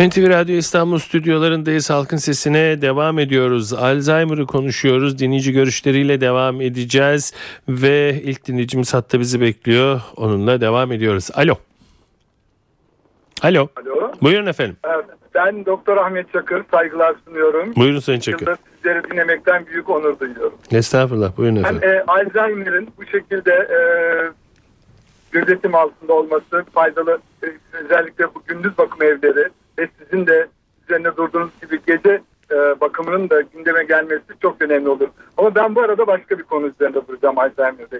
NTV 0.00 0.28
Radyo 0.28 0.56
İstanbul 0.56 0.98
stüdyolarındayız. 0.98 1.90
Halkın 1.90 2.16
Sesi'ne 2.16 2.82
devam 2.82 3.18
ediyoruz. 3.18 3.72
Alzheimer'ı 3.72 4.46
konuşuyoruz. 4.46 5.18
Dinleyici 5.18 5.52
görüşleriyle 5.52 6.20
devam 6.20 6.60
edeceğiz. 6.60 7.32
Ve 7.68 8.22
ilk 8.24 8.46
dinleyicimiz 8.46 8.94
hatta 8.94 9.20
bizi 9.20 9.40
bekliyor. 9.40 10.00
Onunla 10.16 10.60
devam 10.60 10.92
ediyoruz. 10.92 11.28
Alo. 11.34 11.69
Alo. 13.42 13.68
Alo. 13.76 14.12
Buyurun 14.22 14.46
efendim. 14.46 14.76
Ben 15.34 15.66
Doktor 15.66 15.96
Ahmet 15.96 16.32
Çakır. 16.32 16.62
Saygılar 16.70 17.14
sunuyorum. 17.24 17.76
Buyurun 17.76 17.98
Sayın 18.00 18.20
Çakır. 18.20 18.46
Yılda 18.46 18.58
sizleri 18.76 19.10
dinlemekten 19.10 19.66
büyük 19.66 19.90
onur 19.90 20.18
duyuyorum. 20.18 20.58
Estağfurullah. 20.72 21.36
Buyurun 21.36 21.56
efendim. 21.56 21.80
Ben, 21.82 21.88
e, 21.88 22.02
Alzheimer'ın 22.06 22.88
bu 22.98 23.04
şekilde 23.04 23.52
e, 23.52 23.78
gözetim 25.32 25.74
altında 25.74 26.12
olması 26.12 26.64
faydalı. 26.74 27.18
E, 27.44 27.46
özellikle 27.84 28.34
bu 28.34 28.42
gündüz 28.46 28.78
bakım 28.78 29.02
evleri 29.02 29.48
ve 29.78 29.88
sizin 29.98 30.26
de 30.26 30.46
üzerinde 30.84 31.16
durduğunuz 31.16 31.50
gibi 31.62 31.80
gece 31.86 32.20
e, 32.50 32.80
bakımının 32.80 33.30
da 33.30 33.40
gündeme 33.40 33.84
gelmesi 33.84 34.24
çok 34.42 34.62
önemli 34.62 34.88
olur. 34.88 35.08
Ama 35.36 35.54
ben 35.54 35.74
bu 35.74 35.80
arada 35.82 36.06
başka 36.06 36.38
bir 36.38 36.42
konu 36.42 36.66
üzerinde 36.66 37.00
duracağım 37.08 37.38
Alzheimer'da. 37.38 37.96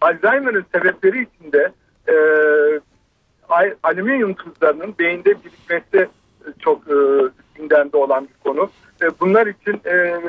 Alzheimer'ın 0.00 0.64
sebepleri 0.74 1.22
içinde 1.22 1.72
e, 2.08 2.14
alüminyum 3.82 4.34
tuzlarının 4.34 4.94
beyinde 4.98 5.34
birikmesi 5.44 6.08
çok 6.58 6.82
e, 6.88 6.96
gündemde 7.54 7.96
olan 7.96 8.28
bir 8.28 8.50
konu. 8.50 8.70
E, 9.02 9.06
bunlar 9.20 9.46
için 9.46 9.80
e, 9.86 10.20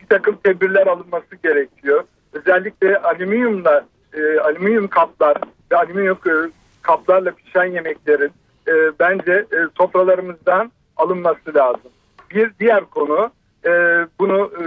bir 0.00 0.06
takım 0.08 0.36
tedbirler 0.44 0.86
alınması 0.86 1.36
gerekiyor. 1.42 2.04
Özellikle 2.32 2.98
alüminyumla 2.98 3.84
e, 4.14 4.40
alüminyum 4.40 4.88
kaplar 4.88 5.36
ve 5.72 5.76
alüminyum 5.76 6.18
e, 6.26 6.32
kaplarla 6.82 7.30
pişen 7.30 7.64
yemeklerin 7.64 8.32
e, 8.68 8.72
bence 9.00 9.32
e, 9.32 9.56
sofralarımızdan 9.76 10.72
alınması 10.96 11.54
lazım. 11.54 11.90
Bir 12.30 12.50
diğer 12.60 12.84
konu 12.84 13.30
e, 13.64 13.70
bunu 14.18 14.52
e, 14.58 14.62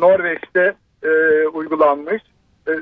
Norveç'te 0.00 0.74
e, 1.02 1.08
uygulanmış. 1.46 2.22
E, 2.68 2.72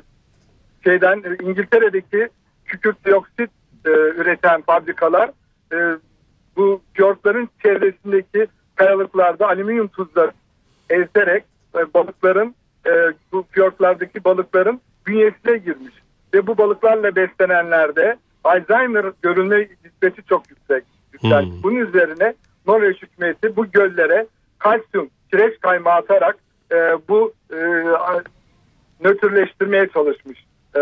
şeyden 0.85 1.17
e, 1.19 1.45
İngiltere'deki 1.45 2.29
kükürt 2.65 3.05
dioksit 3.05 3.51
e, 3.87 3.91
üreten 3.91 4.63
fabrikalar 4.63 5.31
e, 5.73 5.77
bu 6.57 6.83
fiyortların 6.95 7.49
çevresindeki 7.63 8.47
kayalıklarda 8.75 9.49
alüminyum 9.49 9.89
tuzları 9.89 10.33
ezerek 10.91 11.45
e, 11.75 11.95
balıkların 11.95 12.55
e, 12.87 12.91
bu 13.33 13.45
fiyortlardaki 13.51 14.25
balıkların 14.25 14.81
bünyesine 15.07 15.57
girmiş. 15.57 15.95
Ve 16.35 16.47
bu 16.47 16.59
balıklarla 16.59 17.17
beslenenlerde 17.17 18.17
Alzheimer 18.45 19.05
görülme 19.23 19.69
nispeti 19.85 20.23
çok 20.29 20.51
yüksek. 20.51 20.85
Hmm. 21.21 21.63
Bunun 21.63 21.77
üzerine 21.77 22.35
Norveç 22.67 23.03
hükümeti 23.03 23.57
bu 23.57 23.67
göllere 23.67 24.27
kalsiyum, 24.59 25.11
kireç 25.31 25.61
kaymağı 25.61 25.95
atarak 25.95 26.37
e, 26.73 26.77
bu 27.09 27.33
e, 27.53 27.59
nötrleştirmeye 29.01 29.89
çalışmış 29.89 30.45
e, 30.77 30.81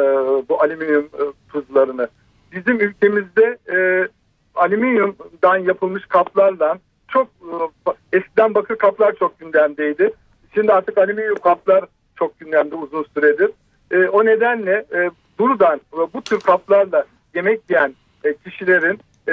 bu 0.49 0.63
alüminyum 0.63 1.05
e, 1.05 1.23
tuzlarını 1.53 2.09
bizim 2.53 2.81
ülkemizde 2.81 3.59
e, 3.73 4.09
alüminyumdan 4.55 5.57
yapılmış 5.57 6.07
kaplarla 6.07 6.79
çok 7.09 7.29
e, 7.29 8.17
eskiden 8.19 8.55
bakır 8.55 8.77
kaplar 8.77 9.15
çok 9.17 9.39
gündemdeydi. 9.39 10.13
Şimdi 10.55 10.73
artık 10.73 10.99
alüminyum 10.99 11.39
kaplar 11.39 11.85
çok 12.17 12.41
gündemde 12.41 12.75
uzun 12.75 13.07
süredir. 13.15 13.51
E, 13.91 14.09
o 14.09 14.25
nedenle 14.25 14.85
e, 14.95 15.11
buradan 15.39 15.81
bu 16.15 16.23
tür 16.23 16.41
kaplarla 16.41 17.05
yemek 17.35 17.61
yiyen 17.71 17.95
e, 18.25 18.35
kişilerin 18.35 19.01
e, 19.29 19.33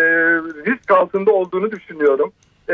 risk 0.65 0.91
altında 0.91 1.31
olduğunu 1.31 1.71
düşünüyorum. 1.71 2.31
E, 2.69 2.74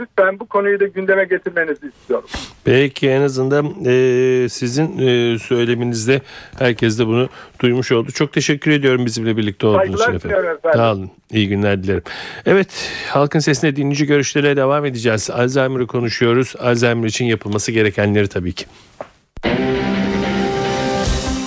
lütfen 0.00 0.40
bu 0.40 0.46
konuyu 0.46 0.80
da 0.80 0.86
gündeme 0.86 1.24
getirmenizi 1.24 1.86
istiyorum. 1.86 2.28
Peki 2.64 3.08
en 3.08 3.20
azından 3.20 3.74
e, 3.86 4.48
sizin 4.48 4.98
e, 4.98 5.38
söyleminizde 5.38 6.20
herkes 6.58 6.98
de 6.98 7.06
bunu 7.06 7.28
duymuş 7.60 7.92
oldu. 7.92 8.12
Çok 8.12 8.32
teşekkür 8.32 8.70
ediyorum 8.70 9.06
bizimle 9.06 9.36
birlikte 9.36 9.66
olduğunuz 9.66 10.00
için 10.00 10.12
efendim. 10.12 10.38
efendim. 10.38 10.58
Sağ 10.74 10.92
olun. 10.92 11.10
İyi 11.32 11.48
günler 11.48 11.82
dilerim. 11.82 12.02
Evet 12.46 12.90
halkın 13.08 13.38
sesine 13.38 13.76
dinleyici 13.76 14.06
görüşlere 14.06 14.56
devam 14.56 14.84
edeceğiz. 14.84 15.30
Alzheimer'ı 15.30 15.86
konuşuyoruz. 15.86 16.54
Alzheimer 16.58 17.08
için 17.08 17.24
yapılması 17.24 17.72
gerekenleri 17.72 18.28
tabii 18.28 18.52
ki. 18.52 18.66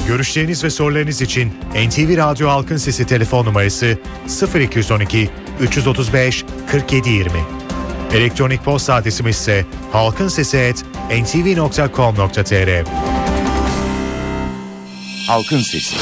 Görüşleriniz 0.08 0.64
ve 0.64 0.70
sorularınız 0.70 1.22
için 1.22 1.52
NTV 1.88 2.18
Radyo 2.18 2.50
Halkın 2.50 2.78
Sesi 2.78 3.08
telefon 3.08 3.46
numarası 3.46 3.98
0212 4.56 5.30
335 5.62 6.46
4720. 6.74 7.69
Elektronik 8.14 8.64
posta 8.64 8.96
adresimiz 8.96 9.38
ise 9.38 9.66
halkinsesi.ntv.com.tr 9.92 12.86
Halkın 15.28 15.62
Sesi 15.62 15.96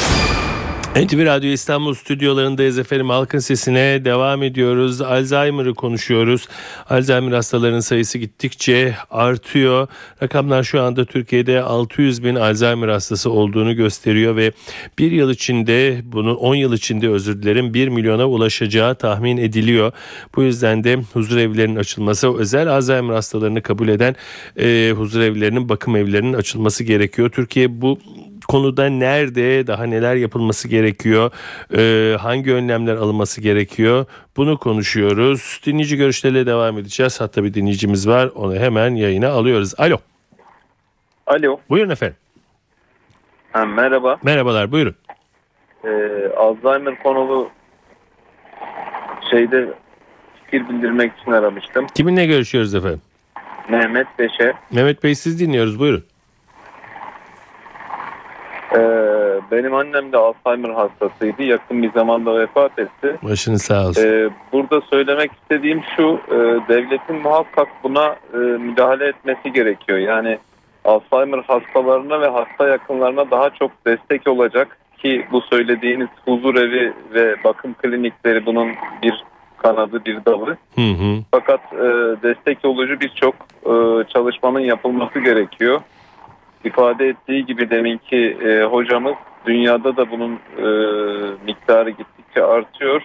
NTV 1.06 1.26
Radyo 1.26 1.50
İstanbul 1.50 1.94
stüdyolarındayız 1.94 2.80
efendim. 2.80 3.10
Halkın 3.10 3.40
sesine 3.40 4.06
devam 4.06 4.44
ediyoruz. 4.44 5.02
Alzheimer'ı 5.02 5.74
konuşuyoruz. 5.74 6.48
Alzheimer 6.90 7.32
hastalarının 7.32 7.80
sayısı 7.80 8.18
gittikçe 8.18 8.96
artıyor. 9.12 9.88
Rakamlar 10.24 10.64
şu 10.64 10.82
anda 10.82 11.06
Türkiye'de 11.06 11.62
600 11.62 12.24
bin 12.24 12.36
Alzheimer 12.36 12.88
hastası 12.88 13.32
olduğunu 13.32 13.76
gösteriyor 13.76 14.36
ve 14.36 14.52
bir 15.00 15.12
yıl 15.12 15.30
içinde 15.30 16.02
bunu 16.04 16.36
10 16.36 16.56
yıl 16.56 16.74
içinde 16.74 17.10
özür 17.10 17.42
dilerim 17.42 17.74
1 17.74 17.88
milyona 17.88 18.26
ulaşacağı 18.26 18.96
tahmin 18.96 19.38
ediliyor. 19.38 19.92
Bu 20.36 20.44
yüzden 20.44 20.84
de 20.84 20.96
huzur 21.14 21.38
evlerinin 21.38 21.76
açılması 21.76 22.38
özel 22.38 22.68
Alzheimer 22.68 23.14
hastalarını 23.14 23.62
kabul 23.62 23.88
eden 23.88 24.16
e, 24.60 24.94
huzur 24.98 25.22
evlerinin 25.22 25.70
bakım 25.70 25.96
evlerinin 25.96 26.34
açılması 26.34 26.84
gerekiyor. 26.84 27.30
Türkiye 27.30 27.82
bu 27.82 28.00
konuda 28.48 28.90
nerede 28.90 29.68
daha 29.68 29.84
neler 29.86 30.16
yapılması 30.16 30.68
gerekiyor 30.68 31.32
e, 31.78 32.18
hangi 32.18 32.54
önlemler 32.54 32.96
alınması 32.96 33.42
gerekiyor 33.42 34.06
bunu 34.38 34.58
konuşuyoruz 34.58 35.62
dinleyici 35.66 35.98
görüşleriyle 35.98 36.46
devam 36.46 36.78
edeceğiz 36.78 37.22
hatta 37.22 37.44
bir 37.44 37.54
dinleyicimiz 37.54 38.08
var 38.08 38.30
onu 38.36 38.56
hemen 38.56 38.96
yayına 38.96 39.30
alıyoruz 39.30 39.74
alo 39.78 39.98
Alo. 41.28 41.60
buyurun 41.70 41.90
efendim 41.90 42.16
Ha, 43.52 43.66
merhaba. 43.66 44.18
merhabalar 44.24 44.72
buyurun 44.72 44.96
Ee, 45.86 45.90
Alzheimer 46.38 47.04
konulu 47.04 47.50
şeyde 49.32 49.68
fikir 50.46 50.70
bildirmek 50.70 51.12
için 51.22 51.32
aramıştım. 51.32 51.88
kiminle 51.88 52.26
görüşüyoruz 52.26 52.76
efendim 52.76 53.02
Mehmet 53.70 54.08
Beşe. 54.20 54.54
Mehmet 54.72 55.04
Bey 55.04 55.16
siz 55.16 55.40
dinliyoruz 55.40 55.80
buyurun 55.80 56.04
Ee, 58.76 58.80
benim 59.52 59.74
annem 59.76 60.12
de 60.12 60.18
Alzheimer 60.18 60.70
hastasıydı. 60.70 61.44
Yakın 61.44 61.84
bir 61.84 61.92
zamanda 61.92 62.40
vefat 62.40 62.80
etti. 62.80 63.16
başınız 63.24 63.62
sağ 63.62 63.88
olsun 63.88 64.04
Ee, 64.08 64.30
burada 64.54 64.82
söylemek 64.82 65.32
istediğim 65.42 65.82
şu. 65.96 66.20
e, 66.32 66.36
devletin 66.70 67.16
muhakkak 67.16 67.68
buna 67.84 68.16
e, 68.34 68.38
müdahale 68.38 69.08
etmesi 69.08 69.54
gerekiyor. 69.54 69.98
Yani 69.98 70.38
Alzheimer 70.86 71.40
hastalarına 71.48 72.22
ve 72.22 72.28
hasta 72.28 72.68
yakınlarına 72.68 73.32
daha 73.32 73.50
çok 73.50 73.72
destek 73.86 74.28
olacak 74.28 74.78
ki 74.98 75.26
bu 75.32 75.42
söylediğiniz 75.42 76.08
huzur 76.26 76.56
evi 76.56 76.94
ve 77.14 77.36
bakım 77.44 77.74
klinikleri 77.74 78.46
bunun 78.46 78.68
bir 79.04 79.24
kanadı 79.58 80.06
bir 80.06 80.26
dalı. 80.26 80.58
hı 80.76 80.82
hı. 80.82 81.18
Fakat 81.32 81.60
e, 81.74 81.86
destek 82.24 82.66
olucu 82.66 83.00
birçok 83.00 83.36
e, 83.66 83.74
çalışmanın 84.14 84.60
yapılması 84.60 85.20
gerekiyor. 85.20 85.82
İfade 86.68 87.08
ettiği 87.08 87.46
gibi 87.46 87.70
deminki 87.70 88.38
e, 88.48 88.64
hocamız 88.64 89.16
dünyada 89.46 89.98
da 89.98 90.12
bunun 90.12 90.34
e, 90.34 90.68
miktarı 91.46 91.90
gittikçe 91.90 92.44
artıyor. 92.44 93.02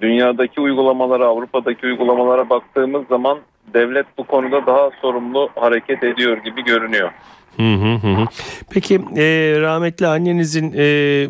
Dünyadaki 0.00 0.60
uygulamalara, 0.60 1.26
Avrupa'daki 1.26 1.86
uygulamalara 1.86 2.50
baktığımız 2.50 3.06
zaman 3.08 3.38
devlet 3.74 4.06
bu 4.18 4.24
konuda 4.24 4.66
daha 4.66 4.90
sorumlu 5.00 5.48
hareket 5.54 6.04
ediyor 6.04 6.36
gibi 6.36 6.64
görünüyor. 6.64 7.10
Hı 7.56 7.74
hı 7.74 7.94
hı. 7.94 8.26
Peki 8.70 8.94
e, 8.94 9.56
rahmetli 9.60 10.06
annenizin 10.06 10.74
e, 10.76 11.26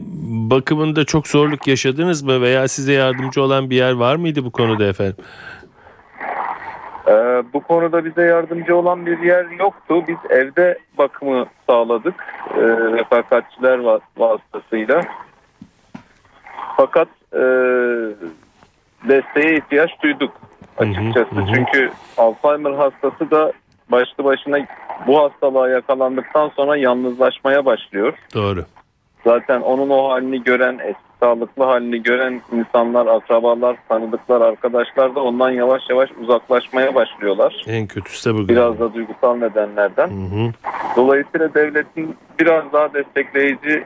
bakımında 0.50 1.04
çok 1.04 1.28
zorluk 1.28 1.66
yaşadınız 1.66 2.22
mı 2.22 2.40
veya 2.40 2.68
size 2.68 2.92
yardımcı 2.92 3.42
olan 3.42 3.70
bir 3.70 3.76
yer 3.76 3.92
var 3.92 4.16
mıydı 4.16 4.44
bu 4.44 4.50
konuda 4.50 4.84
efendim? 4.84 5.16
Ee, 7.08 7.42
bu 7.52 7.60
konuda 7.60 8.04
bize 8.04 8.22
yardımcı 8.22 8.76
olan 8.76 9.06
bir 9.06 9.18
yer 9.18 9.46
yoktu. 9.58 10.04
Biz 10.08 10.16
evde 10.30 10.78
bakımı 10.98 11.46
sağladık 11.66 12.14
e, 12.54 12.60
refakatçiler 12.66 13.78
va- 13.78 14.00
vasıtasıyla. 14.16 15.00
Fakat 16.76 17.08
e, 17.32 17.42
desteğe 19.08 19.56
ihtiyaç 19.56 19.90
duyduk 20.02 20.32
açıkçası. 20.78 21.30
Hı 21.30 21.40
hı 21.40 21.44
hı. 21.44 21.54
Çünkü 21.54 21.90
Alzheimer 22.18 22.72
hastası 22.72 23.30
da 23.30 23.52
başlı 23.88 24.24
başına 24.24 24.58
bu 25.06 25.22
hastalığa 25.22 25.68
yakalandıktan 25.68 26.48
sonra 26.48 26.76
yalnızlaşmaya 26.76 27.64
başlıyor. 27.64 28.14
Doğru. 28.34 28.64
Zaten 29.24 29.60
onun 29.60 29.90
o 29.90 30.10
halini 30.10 30.42
gören, 30.42 30.78
sağlıklı 31.22 31.64
halini 31.64 32.02
gören 32.02 32.40
insanlar, 32.52 33.06
akrabalar, 33.06 33.76
tanıdıklar, 33.88 34.40
arkadaşlar 34.40 35.14
da 35.14 35.20
ondan 35.20 35.50
yavaş 35.50 35.82
yavaş 35.90 36.10
uzaklaşmaya 36.22 36.94
başlıyorlar. 36.94 37.62
En 37.66 37.86
kötüsü 37.86 38.30
de 38.30 38.34
bu. 38.34 38.48
Biraz 38.48 38.78
da 38.78 38.94
duygusal 38.94 39.36
nedenlerden. 39.36 40.08
Hı 40.08 40.36
hı. 40.36 40.52
Dolayısıyla 40.96 41.54
devletin 41.54 42.16
biraz 42.40 42.72
daha 42.72 42.94
destekleyici 42.94 43.84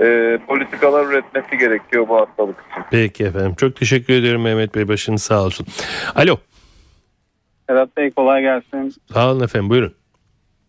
e, 0.00 0.38
politikalar 0.46 1.06
üretmesi 1.06 1.58
gerekiyor 1.58 2.08
bu 2.08 2.16
hastalık 2.16 2.56
için. 2.70 2.82
Peki 2.90 3.24
efendim. 3.24 3.54
Çok 3.54 3.76
teşekkür 3.76 4.14
ediyorum 4.14 4.42
Mehmet 4.42 4.74
Bey. 4.74 4.88
Başınız 4.88 5.22
sağ 5.22 5.44
olsun. 5.44 5.66
Alo. 6.14 6.36
Sedat 7.68 7.96
Bey 7.96 8.10
kolay 8.10 8.42
gelsin. 8.42 8.94
Sağ 9.12 9.30
olun 9.32 9.44
efendim. 9.44 9.70
Buyurun. 9.70 9.94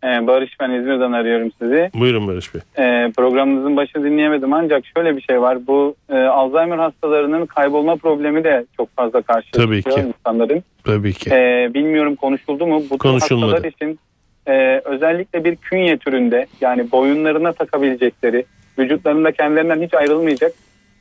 Ee, 0.06 0.28
Barış 0.28 0.60
ben 0.60 0.72
İzmir'den 0.72 1.12
arıyorum 1.12 1.52
sizi. 1.62 1.90
Buyurun 1.94 2.28
Barış 2.28 2.54
Bey. 2.56 2.62
Ee, 2.78 3.12
programınızın 3.18 3.76
başını 3.76 4.04
dinleyemedim 4.04 4.54
ancak 4.54 4.84
şöyle 4.98 5.18
bir 5.18 5.22
şey 5.22 5.42
var. 5.42 5.68
Bu 5.68 5.96
e, 6.10 6.16
Alzheimer 6.16 6.78
hastalarının 6.78 7.46
kaybolma 7.46 7.96
problemi 7.96 8.44
de 8.44 8.66
çok 8.78 8.96
fazla 8.96 9.22
karşılaşıyor 9.22 9.68
Tabii 9.68 10.02
ki. 10.02 10.08
insanların. 10.08 10.64
Tabii 10.86 11.14
ki. 11.14 11.30
Ee, 11.34 11.72
bilmiyorum 11.74 12.16
konuşuldu 12.16 12.68
mu? 12.68 12.84
Bu 12.90 12.98
Konuşulmadı. 12.98 13.52
hastalar 13.52 13.72
için 13.72 14.00
e, 14.48 14.82
özellikle 14.86 15.44
bir 15.44 15.56
künye 15.56 15.98
türünde 15.98 16.46
yani 16.62 16.92
boyunlarına 16.92 17.52
takabilecekleri, 17.52 18.46
vücutlarında 18.80 19.32
kendilerinden 19.32 19.82
hiç 19.82 19.94
ayrılmayacak 19.94 20.52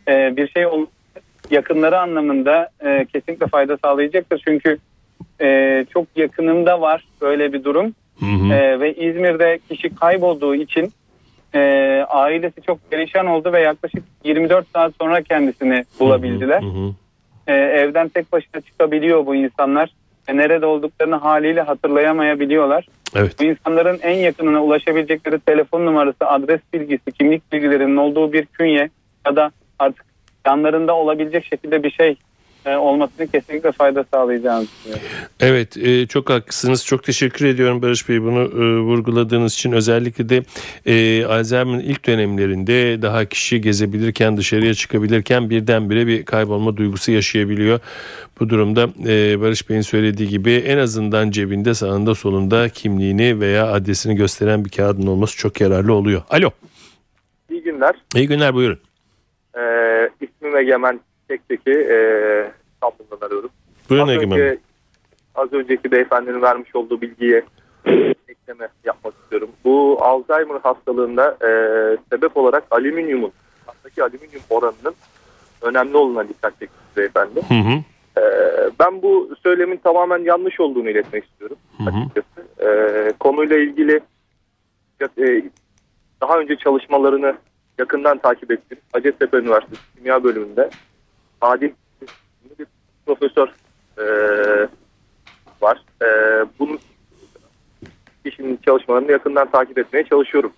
e, 0.08 0.36
bir 0.36 0.48
şey 0.48 0.66
ol- 0.66 0.86
yakınları 1.50 1.98
anlamında 2.00 2.68
e, 2.84 3.04
kesinlikle 3.12 3.46
fayda 3.46 3.76
sağlayacaktır. 3.84 4.42
Çünkü 4.48 4.78
e, 5.42 5.84
çok 5.92 6.06
yakınımda 6.16 6.80
var 6.80 7.04
böyle 7.20 7.52
bir 7.52 7.64
durum. 7.64 7.94
Hı 8.20 8.26
hı. 8.26 8.52
Ee, 8.52 8.80
ve 8.80 8.94
İzmir'de 8.94 9.58
kişi 9.68 9.94
kaybolduğu 9.94 10.54
için 10.54 10.92
e, 11.54 11.60
ailesi 12.08 12.62
çok 12.62 12.90
perişan 12.90 13.26
oldu 13.26 13.52
ve 13.52 13.60
yaklaşık 13.60 14.04
24 14.24 14.66
saat 14.74 14.92
sonra 15.00 15.22
kendisini 15.22 15.84
bulabildiler. 16.00 16.62
Hı 16.62 16.66
hı. 16.66 16.94
Ee, 17.46 17.52
evden 17.54 18.08
tek 18.08 18.32
başına 18.32 18.60
çıkabiliyor 18.60 19.26
bu 19.26 19.34
insanlar. 19.34 19.90
E, 20.28 20.36
nerede 20.36 20.66
olduklarını 20.66 21.16
haliyle 21.16 21.60
hatırlayamayabiliyorlar. 21.60 22.86
Evet. 23.16 23.36
Bu 23.40 23.44
insanların 23.44 23.98
en 24.02 24.18
yakınına 24.18 24.62
ulaşabilecekleri 24.62 25.38
telefon 25.38 25.86
numarası, 25.86 26.26
adres 26.26 26.60
bilgisi, 26.72 27.12
kimlik 27.12 27.52
bilgilerinin 27.52 27.96
olduğu 27.96 28.32
bir 28.32 28.46
künye 28.46 28.90
ya 29.26 29.36
da 29.36 29.50
artık 29.78 30.04
yanlarında 30.46 30.94
olabilecek 30.94 31.44
şekilde 31.44 31.82
bir 31.82 31.90
şey 31.90 32.10
e, 32.10 32.16
olmasını 32.70 33.26
kesinlikle 33.26 33.72
fayda 33.72 34.04
sağlayacağını 34.14 34.66
düşünüyorum. 34.66 35.06
Evet 35.40 35.76
e, 35.76 36.06
çok 36.06 36.30
haklısınız. 36.30 36.86
Çok 36.86 37.04
teşekkür 37.04 37.46
ediyorum 37.46 37.82
Barış 37.82 38.08
Bey 38.08 38.22
bunu 38.22 38.40
e, 38.40 38.80
vurguladığınız 38.80 39.54
için. 39.54 39.72
Özellikle 39.72 40.28
de 40.28 40.42
e, 40.86 41.24
Alzheimer'ın 41.24 41.80
ilk 41.80 42.06
dönemlerinde 42.06 43.02
daha 43.02 43.24
kişi 43.24 43.60
gezebilirken 43.60 44.36
dışarıya 44.36 44.74
çıkabilirken 44.74 45.50
birdenbire 45.50 46.06
bir 46.06 46.24
kaybolma 46.24 46.76
duygusu 46.76 47.12
yaşayabiliyor. 47.12 47.80
Bu 48.40 48.50
durumda 48.50 48.88
e, 49.08 49.40
Barış 49.40 49.70
Bey'in 49.70 49.80
söylediği 49.80 50.28
gibi 50.28 50.52
en 50.52 50.78
azından 50.78 51.30
cebinde 51.30 51.74
sağında 51.74 52.14
solunda 52.14 52.68
kimliğini 52.68 53.40
veya 53.40 53.72
adresini 53.72 54.14
gösteren 54.14 54.64
bir 54.64 54.70
kağıdın 54.70 55.06
olması 55.06 55.36
çok 55.36 55.60
yararlı 55.60 55.92
oluyor. 55.92 56.22
Alo. 56.30 56.50
İyi 57.50 57.62
günler. 57.62 57.94
İyi 58.14 58.28
günler 58.28 58.54
buyurun. 58.54 58.78
Ee, 59.56 60.10
ismim 60.20 60.56
Egemen 60.56 61.00
Tekteki. 61.28 61.70
Ee, 61.70 62.50
İstanbul'dan 62.74 63.26
arıyorum. 63.26 63.50
Buyurun 63.90 64.08
az, 64.08 64.14
Egemen 64.14 64.40
önce, 64.40 64.58
az 65.34 65.52
önceki 65.52 65.92
beyefendinin 65.92 66.42
vermiş 66.42 66.76
olduğu 66.76 67.00
bilgiye 67.00 67.42
ekleme 68.28 68.68
yapmak 68.84 69.14
istiyorum. 69.22 69.50
Bu 69.64 69.98
Alzheimer 70.00 70.60
hastalığında 70.62 71.30
e, 71.30 71.50
sebep 72.10 72.36
olarak 72.36 72.64
alüminyumun, 72.70 73.32
kandaki 73.66 74.02
alüminyum 74.02 74.42
oranının 74.50 74.94
önemli 75.62 75.96
olduğuna 75.96 76.28
dikkat 76.28 76.60
çekti 76.60 76.76
beyefendi. 76.96 77.40
Hı 77.48 77.54
hı. 77.54 77.82
Ee, 78.18 78.70
ben 78.80 79.02
bu 79.02 79.36
söylemin 79.42 79.76
tamamen 79.76 80.18
yanlış 80.18 80.60
olduğunu 80.60 80.90
iletmek 80.90 81.24
istiyorum 81.24 81.56
Hı 81.78 81.84
hı. 81.84 81.98
açıkçası. 81.98 82.48
Ee, 82.66 83.12
konuyla 83.20 83.58
ilgili 83.58 84.00
e, 85.18 85.42
daha 86.20 86.38
önce 86.38 86.56
çalışmalarını 86.56 87.34
yakından 87.78 88.18
takip 88.18 88.50
ettim. 88.50 88.78
Hacettepe 88.92 89.36
Üniversitesi 89.36 89.82
Kimya 89.96 90.24
Bölümünde 90.24 90.70
Adil 91.40 91.70
bir 92.58 92.66
profesör 93.06 93.48
e, 93.98 94.04
var. 95.60 95.84
E, 96.02 96.06
bunun 96.58 96.78
kişinin 98.24 98.58
çalışmalarını 98.64 99.12
yakından 99.12 99.50
takip 99.50 99.78
etmeye 99.78 100.04
çalışıyorum. 100.04 100.52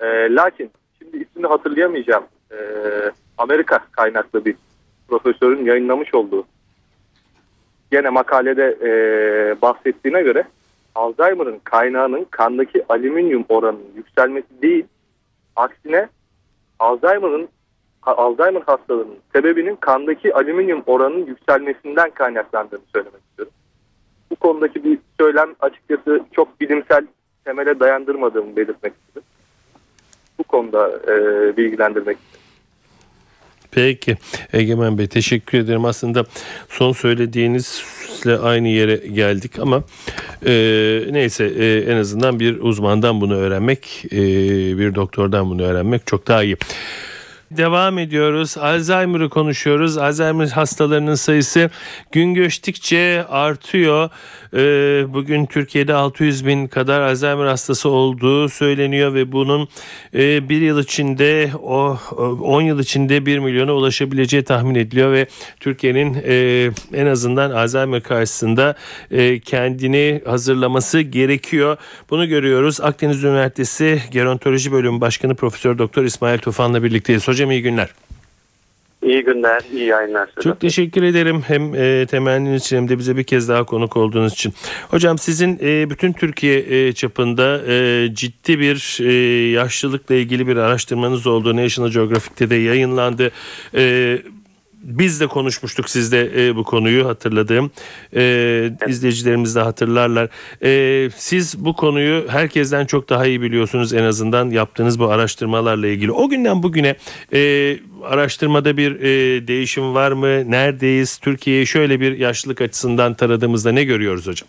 E, 0.00 0.06
lakin 0.34 0.70
şimdi 0.98 1.16
ismini 1.16 1.46
hatırlayamayacağım. 1.46 2.24
E, 2.52 2.56
Amerika 3.38 3.78
kaynaklı 3.92 4.44
bir 4.44 4.56
profesörün 5.08 5.64
yayınlamış 5.64 6.14
olduğu 6.14 6.46
gene 7.92 8.08
makalede 8.08 8.78
e, 8.82 8.90
bahsettiğine 9.62 10.22
göre 10.22 10.44
Alzheimer'ın 10.94 11.60
kaynağının 11.64 12.26
kandaki 12.30 12.84
alüminyum 12.88 13.44
oranının 13.48 13.92
yükselmesi 13.96 14.62
değil, 14.62 14.84
aksine 15.56 16.08
Alzheimer'ın 16.78 17.48
Alzheimer 18.02 18.62
hastalığının 18.66 19.18
sebebinin 19.32 19.76
kandaki 19.76 20.34
alüminyum 20.34 20.82
oranının 20.86 21.26
yükselmesinden 21.26 22.10
kaynaklandığını 22.10 22.80
söylemek 22.94 23.20
istiyorum. 23.30 23.52
Bu 24.30 24.36
konudaki 24.36 24.84
bir 24.84 24.98
söylem 25.20 25.54
açıkçası 25.60 26.20
çok 26.32 26.60
bilimsel 26.60 27.06
temele 27.44 27.80
dayandırmadığımı 27.80 28.56
belirtmek 28.56 28.92
istedim. 28.92 29.28
Bu 30.38 30.44
konuda 30.44 30.88
e, 30.88 31.16
bilgilendirmek 31.56 32.18
istedim. 32.18 32.42
Peki 33.70 34.16
Egemen 34.52 34.98
Bey 34.98 35.06
teşekkür 35.06 35.58
ederim. 35.58 35.84
Aslında 35.84 36.24
son 36.68 36.92
söylediğinizle 36.92 38.38
aynı 38.38 38.68
yere 38.68 38.96
geldik 38.96 39.58
ama 39.58 39.84
e, 40.46 40.52
neyse 41.10 41.44
e, 41.44 41.92
en 41.92 41.96
azından 41.96 42.40
bir 42.40 42.60
uzmandan 42.60 43.20
bunu 43.20 43.34
öğrenmek, 43.34 44.04
e, 44.12 44.18
bir 44.78 44.94
doktordan 44.94 45.50
bunu 45.50 45.62
öğrenmek 45.62 46.06
çok 46.06 46.28
daha 46.28 46.44
iyi. 46.44 46.56
Devam 47.56 47.98
ediyoruz. 47.98 48.58
Alzheimer'ı 48.58 49.28
konuşuyoruz. 49.28 49.98
Alzheimer 49.98 50.46
hastalarının 50.46 51.14
sayısı 51.14 51.70
gün 52.12 52.34
geçtikçe 52.34 53.24
artıyor. 53.28 54.10
Ee, 54.54 55.04
bugün 55.14 55.46
Türkiye'de 55.46 55.94
600 55.94 56.46
bin 56.46 56.66
kadar 56.66 57.00
Alzheimer 57.00 57.46
hastası 57.46 57.88
olduğu 57.88 58.48
söyleniyor 58.48 59.14
ve 59.14 59.32
bunun 59.32 59.68
e, 60.14 60.48
bir 60.48 60.60
yıl 60.60 60.82
içinde 60.82 61.50
o 61.62 61.98
10 62.42 62.62
yıl 62.62 62.80
içinde 62.80 63.26
1 63.26 63.38
milyona 63.38 63.72
ulaşabileceği 63.72 64.44
tahmin 64.44 64.74
ediliyor 64.74 65.12
ve 65.12 65.26
Türkiye'nin 65.60 66.16
e, 66.26 66.70
en 66.94 67.06
azından 67.06 67.50
Alzheimer 67.50 68.02
karşısında 68.02 68.74
e, 69.10 69.40
kendini 69.40 70.20
hazırlaması 70.26 71.00
gerekiyor. 71.00 71.76
Bunu 72.10 72.28
görüyoruz. 72.28 72.80
Akdeniz 72.80 73.24
Üniversitesi 73.24 74.02
Gerontoloji 74.10 74.72
Bölümü 74.72 75.00
Başkanı 75.00 75.34
Profesör 75.34 75.78
Doktor 75.78 76.04
İsmail 76.04 76.38
Tufan'la 76.38 76.82
birlikteyiz. 76.82 77.28
Hocam 77.28 77.41
iyi 77.50 77.62
günler. 77.62 77.88
İyi 79.02 79.24
günler, 79.24 79.62
iyi 79.72 79.84
yayınlar. 79.84 80.26
Size. 80.26 80.40
Çok 80.40 80.60
teşekkür 80.60 81.02
ederim 81.02 81.42
hem 81.46 81.74
e, 81.74 82.06
temenniniz 82.06 82.62
için 82.62 82.76
hem 82.76 82.88
de 82.88 82.98
bize 82.98 83.16
bir 83.16 83.24
kez 83.24 83.48
daha 83.48 83.64
konuk 83.64 83.96
olduğunuz 83.96 84.32
için. 84.32 84.54
Hocam 84.88 85.18
sizin 85.18 85.58
e, 85.62 85.90
bütün 85.90 86.12
Türkiye 86.12 86.58
e, 86.58 86.92
çapında 86.92 87.62
e, 87.66 88.08
ciddi 88.14 88.60
bir 88.60 88.98
e, 89.00 89.12
yaşlılıkla 89.50 90.14
ilgili 90.14 90.46
bir 90.46 90.56
araştırmanız 90.56 91.26
olduğu 91.26 91.56
National 91.56 91.90
Geographic'te 91.90 92.50
de 92.50 92.54
yayınlandı. 92.54 93.30
E, 93.74 94.18
biz 94.82 95.20
de 95.20 95.26
konuşmuştuk 95.26 95.90
sizde 95.90 96.46
e, 96.46 96.56
bu 96.56 96.64
konuyu 96.64 97.08
hatırladığım. 97.08 97.70
E, 98.16 98.70
izleyicilerimiz 98.88 99.56
de 99.56 99.60
hatırlarlar. 99.60 100.28
E, 100.62 101.10
siz 101.10 101.64
bu 101.64 101.76
konuyu 101.76 102.28
herkesten 102.28 102.86
çok 102.86 103.08
daha 103.08 103.26
iyi 103.26 103.42
biliyorsunuz 103.42 103.94
en 103.94 104.04
azından 104.04 104.50
yaptığınız 104.50 104.98
bu 104.98 105.08
araştırmalarla 105.08 105.86
ilgili. 105.86 106.12
O 106.12 106.28
günden 106.28 106.62
bugüne 106.62 106.96
e, 107.32 107.76
araştırmada 108.04 108.76
bir 108.76 109.00
e, 109.00 109.46
değişim 109.48 109.94
var 109.94 110.12
mı? 110.12 110.50
Neredeyiz? 110.50 111.18
Türkiye'yi 111.18 111.66
şöyle 111.66 112.00
bir 112.00 112.18
yaşlılık 112.18 112.60
açısından 112.60 113.14
taradığımızda 113.14 113.72
ne 113.72 113.84
görüyoruz 113.84 114.26
hocam? 114.26 114.48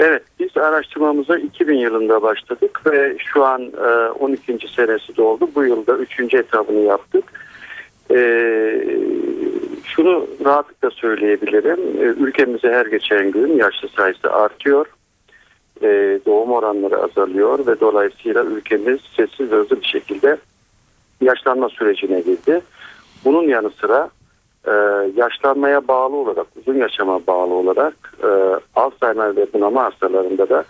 Evet 0.00 0.22
biz 0.40 0.56
araştırmamıza 0.56 1.38
2000 1.38 1.74
yılında 1.74 2.22
başladık 2.22 2.80
ve 2.86 3.16
şu 3.32 3.44
an 3.44 3.62
e, 3.62 4.10
12. 4.10 4.58
senesi 4.76 5.16
doldu. 5.16 5.50
Bu 5.54 5.64
yılda 5.64 5.96
3. 5.96 6.34
etabını 6.34 6.80
yaptık. 6.80 7.24
Ee, 8.10 8.98
şunu 9.84 10.26
rahatlıkla 10.44 10.90
söyleyebilirim. 10.90 11.80
Ee, 12.00 12.04
ülkemizde 12.04 12.72
her 12.72 12.86
geçen 12.86 13.30
gün 13.30 13.56
yaşlı 13.56 13.88
sayısı 13.88 14.32
artıyor. 14.32 14.86
Ee, 15.82 16.20
doğum 16.26 16.52
oranları 16.52 16.96
azalıyor 17.02 17.66
ve 17.66 17.80
dolayısıyla 17.80 18.44
ülkemiz 18.44 19.00
sessiz 19.16 19.52
ve 19.52 19.56
hızlı 19.56 19.80
bir 19.80 19.86
şekilde 19.86 20.36
yaşlanma 21.20 21.68
sürecine 21.68 22.20
girdi. 22.20 22.60
Bunun 23.24 23.42
yanı 23.42 23.70
sıra 23.70 24.10
e, 24.66 24.72
yaşlanmaya 25.16 25.88
bağlı 25.88 26.16
olarak, 26.16 26.46
uzun 26.56 26.74
yaşama 26.74 27.26
bağlı 27.26 27.54
olarak 27.54 27.94
e, 28.22 28.28
Alzheimer 28.80 29.36
ve 29.36 29.46
bunama 29.54 29.84
hastalarında 29.84 30.48
da 30.48 30.64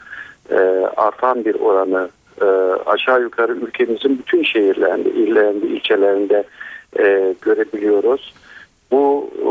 e, 0.50 0.56
artan 0.96 1.44
bir 1.44 1.54
oranı 1.54 2.08
e, 2.40 2.44
aşağı 2.86 3.22
yukarı 3.22 3.52
ülkemizin 3.52 4.18
bütün 4.18 4.42
şehirlerinde, 4.42 5.10
illerinde, 5.10 5.66
ilçelerinde 5.66 6.44
e, 6.98 7.34
görebiliyoruz. 7.42 8.34
Bu 8.90 9.30
e, 9.38 9.50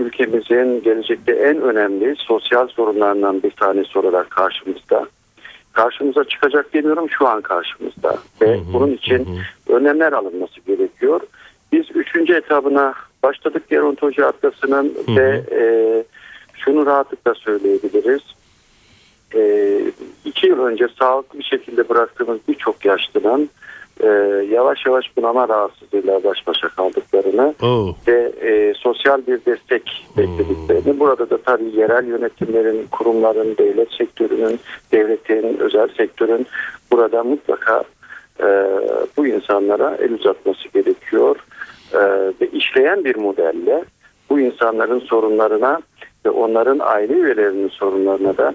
ülkemizin 0.00 0.82
gelecekte 0.82 1.32
en 1.32 1.60
önemli 1.60 2.14
sosyal 2.18 2.68
sorunlarından 2.68 3.42
bir 3.42 3.50
tanesi 3.50 3.98
olarak 3.98 4.30
karşımızda. 4.30 5.06
Karşımıza 5.72 6.24
çıkacak 6.24 6.74
demiyorum 6.74 7.10
şu 7.10 7.28
an 7.28 7.40
karşımızda 7.40 8.18
ve 8.42 8.56
hı 8.56 8.60
hı, 8.60 8.72
bunun 8.72 8.92
için 8.92 9.18
hı. 9.18 9.72
önlemler 9.72 10.12
alınması 10.12 10.60
gerekiyor. 10.66 11.20
Biz 11.72 11.84
üçüncü 11.94 12.34
etabına 12.34 12.94
başladık 13.22 13.68
gerontoloji 13.70 14.24
atlasının 14.24 14.94
hı 15.06 15.12
hı. 15.12 15.16
ve 15.16 15.42
e, 15.52 15.62
şunu 16.54 16.86
rahatlıkla 16.86 17.34
söyleyebiliriz. 17.34 18.22
E, 19.34 19.42
iki 20.24 20.46
yıl 20.46 20.58
önce 20.58 20.88
sağlıklı 20.98 21.38
bir 21.38 21.44
şekilde 21.44 21.88
bıraktığımız 21.88 22.38
birçok 22.48 22.84
yaşlının 22.84 23.50
e, 24.02 24.08
yavaş 24.50 24.86
yavaş 24.86 25.16
bunama 25.16 25.48
rahatsızlığıyla 25.48 26.24
baş 26.24 26.46
başa 26.46 26.68
kaldıklarını 26.68 27.54
oh. 27.62 27.94
ve 28.08 28.32
e, 28.42 28.74
sosyal 28.74 29.26
bir 29.26 29.44
destek 29.46 30.06
beklediklerini. 30.16 30.92
Hmm. 30.92 31.00
Burada 31.00 31.30
da 31.30 31.38
tabii 31.38 31.76
yerel 31.76 32.06
yönetimlerin, 32.06 32.86
kurumların, 32.90 33.56
devlet 33.58 33.92
sektörünün, 33.92 34.60
devletin, 34.92 35.58
özel 35.58 35.88
sektörün 35.88 36.46
burada 36.92 37.24
mutlaka 37.24 37.84
e, 38.40 38.46
bu 39.16 39.26
insanlara 39.26 39.96
el 40.00 40.12
uzatması 40.12 40.68
gerekiyor. 40.68 41.36
E, 41.92 42.00
ve 42.40 42.48
işleyen 42.52 43.04
bir 43.04 43.16
modelle 43.16 43.84
bu 44.30 44.40
insanların 44.40 45.00
sorunlarına 45.00 45.80
ve 46.26 46.30
onların 46.30 46.78
aile 46.82 47.12
üyelerinin 47.12 47.68
sorunlarına 47.68 48.36
da 48.36 48.54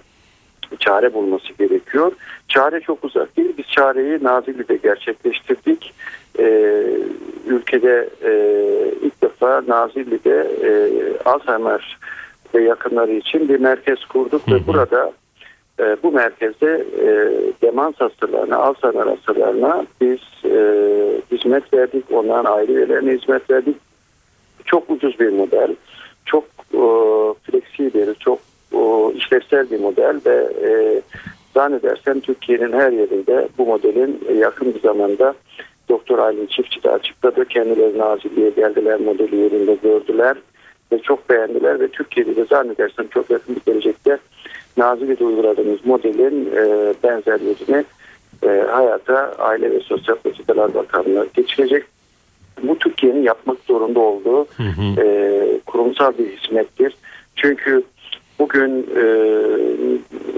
çare 0.79 1.13
bulması 1.13 1.53
gerekiyor. 1.53 2.11
Çare 2.47 2.81
çok 2.81 3.03
uzak 3.03 3.37
değil. 3.37 3.53
Biz 3.57 3.65
çareyi 3.65 4.23
Nazilli'de 4.23 4.75
gerçekleştirdik. 4.75 5.93
Ee, 6.39 6.83
ülkede 7.47 8.09
e, 8.23 8.31
ilk 9.01 9.21
defa 9.21 9.63
Nazilli'de 9.67 10.47
e, 10.63 10.69
Alzheimer 11.29 11.97
ve 12.55 12.63
yakınları 12.63 13.11
için 13.11 13.49
bir 13.49 13.59
merkez 13.59 14.05
kurduk 14.05 14.51
ve 14.51 14.67
burada 14.67 15.11
e, 15.79 15.97
bu 16.03 16.11
merkezde 16.11 16.85
e, 17.01 17.09
demans 17.61 17.95
hastalarına, 17.95 18.57
Alzheimer 18.57 19.07
hastalarına 19.07 19.85
biz 20.01 20.19
e, 20.45 20.61
hizmet 21.31 21.73
verdik. 21.73 22.05
Onların 22.11 22.51
aile 22.51 22.73
üyelerine 22.73 23.11
hizmet 23.11 23.49
verdik. 23.49 23.77
Çok 24.65 24.89
ucuz 24.89 25.19
bir 25.19 25.29
model. 25.29 25.75
Çok 26.25 26.43
e, 26.73 26.83
fleksibel, 27.43 28.15
çok 28.15 28.39
o 28.75 29.11
işlevsel 29.15 29.71
bir 29.71 29.79
model 29.79 30.19
ve 30.25 30.49
e, 30.63 31.01
zannedersem 31.53 32.19
Türkiye'nin 32.19 32.73
her 32.73 32.91
yerinde 32.91 33.47
bu 33.57 33.65
modelin 33.65 34.19
yakın 34.39 34.73
bir 34.73 34.79
zamanda 34.79 35.33
Doktor 35.89 36.19
Aylin 36.19 36.45
Çiftçi 36.45 36.83
de 36.83 36.91
açıkladı. 36.91 37.45
Kendileri 37.45 37.97
Nazilli'ye 37.97 38.49
geldiler, 38.49 38.99
modeli 38.99 39.35
yerinde 39.35 39.75
gördüler 39.83 40.37
ve 40.91 40.99
çok 40.99 41.29
beğendiler 41.29 41.79
ve 41.79 41.87
Türkiye'de 41.87 42.35
de 42.35 42.45
zannedersem 42.45 43.07
çok 43.07 43.29
yakın 43.29 43.55
bir 43.55 43.71
gelecekte 43.71 44.17
Nazilli'de 44.77 45.23
uyguladığımız 45.23 45.85
modelin 45.85 46.45
e, 46.45 46.93
benzerlerini 47.03 47.85
e, 48.43 48.65
hayata 48.71 49.35
Aile 49.37 49.71
ve 49.71 49.79
Sosyal 49.79 50.15
Politikalar 50.15 50.73
Bakanlığı 50.73 51.27
geçirecek. 51.33 51.83
Bu 52.63 52.79
Türkiye'nin 52.79 53.23
yapmak 53.23 53.57
zorunda 53.67 53.99
olduğu 53.99 54.45
hı 54.45 54.63
hı. 54.63 55.01
E, 55.01 55.59
kurumsal 55.65 56.17
bir 56.17 56.37
hizmettir. 56.37 56.95
Çünkü 57.35 57.83
Bugün 58.39 58.87
e, 58.95 59.03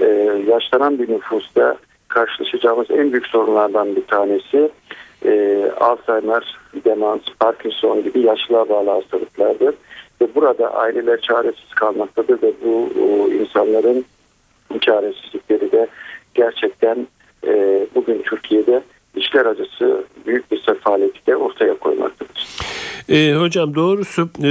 e, 0.04 0.08
yaşlanan 0.48 0.98
bir 0.98 1.08
nüfusta 1.08 1.76
karşılaşacağımız 2.08 2.90
en 2.90 3.12
büyük 3.12 3.26
sorunlardan 3.26 3.96
bir 3.96 4.04
tanesi 4.04 4.70
e, 5.24 5.62
Alzheimer, 5.80 6.58
demans, 6.84 7.20
Parkinson 7.40 8.02
gibi 8.02 8.20
yaşlığa 8.20 8.68
bağlı 8.68 8.90
hastalıklardır. 8.90 9.74
Ve 10.20 10.34
burada 10.34 10.74
aileler 10.74 11.20
çaresiz 11.20 11.74
kalmaktadır 11.74 12.42
ve 12.42 12.52
bu 12.64 12.90
o, 13.02 13.28
insanların 13.28 14.04
çaresizlikleri 14.80 15.72
de 15.72 15.86
gerçekten 16.34 17.06
e, 17.46 17.86
bugün 17.94 18.22
Türkiye'de 18.22 18.82
işler 19.16 19.46
acısı 19.46 20.04
büyük 20.26 20.50
bir 20.50 20.62
sefaleti 20.62 21.26
de 21.26 21.36
ortaya 21.36 21.74
koymaktadır. 21.74 22.48
E, 23.08 23.34
hocam 23.34 23.74
doğrusu 23.74 24.28
e, 24.42 24.50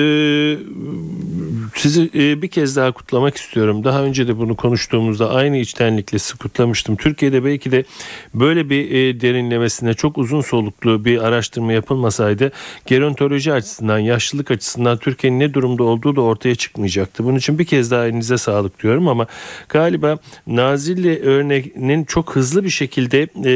sizi 1.75 2.10
e, 2.15 2.41
bir 2.41 2.47
kez 2.47 2.75
daha 2.75 2.91
kutlamak 2.91 3.38
istiyorum. 3.38 3.84
Daha 3.84 4.03
önce 4.03 4.27
de 4.27 4.38
bunu 4.38 4.56
konuştuğumuzda 4.56 5.32
aynı 5.32 5.58
içtenlikle 5.58 6.19
sizi 6.19 6.38
kutlamıştım. 6.38 6.95
Türkiye'de 6.95 7.45
belki 7.45 7.71
de 7.71 7.86
böyle 8.34 8.69
bir 8.69 8.91
e, 8.91 9.21
derinlemesine 9.21 9.93
çok 9.93 10.17
uzun 10.17 10.41
soluklu 10.41 11.06
bir 11.06 11.23
araştırma 11.27 11.73
yapılmasaydı 11.73 12.51
gerontoloji 12.86 13.53
açısından, 13.53 13.99
yaşlılık 13.99 14.51
açısından 14.51 14.97
Türkiye'nin 14.97 15.39
ne 15.39 15.53
durumda 15.53 15.84
olduğu 15.84 16.15
da 16.15 16.21
ortaya 16.21 16.56
çıkmayacaktı. 16.56 17.23
Bunun 17.23 17.38
için 17.38 17.60
bir 17.60 17.65
kez 17.65 17.91
daha 17.91 18.08
elinize 18.08 18.38
sağlık 18.38 18.84
diyorum 18.84 19.08
ama 19.08 19.27
galiba 19.69 20.17
Nazilli 20.47 21.21
örneğinin 21.21 22.03
çok 22.03 22.36
hızlı 22.36 22.63
bir 22.63 22.69
şekilde 22.69 23.27
e, 23.45 23.53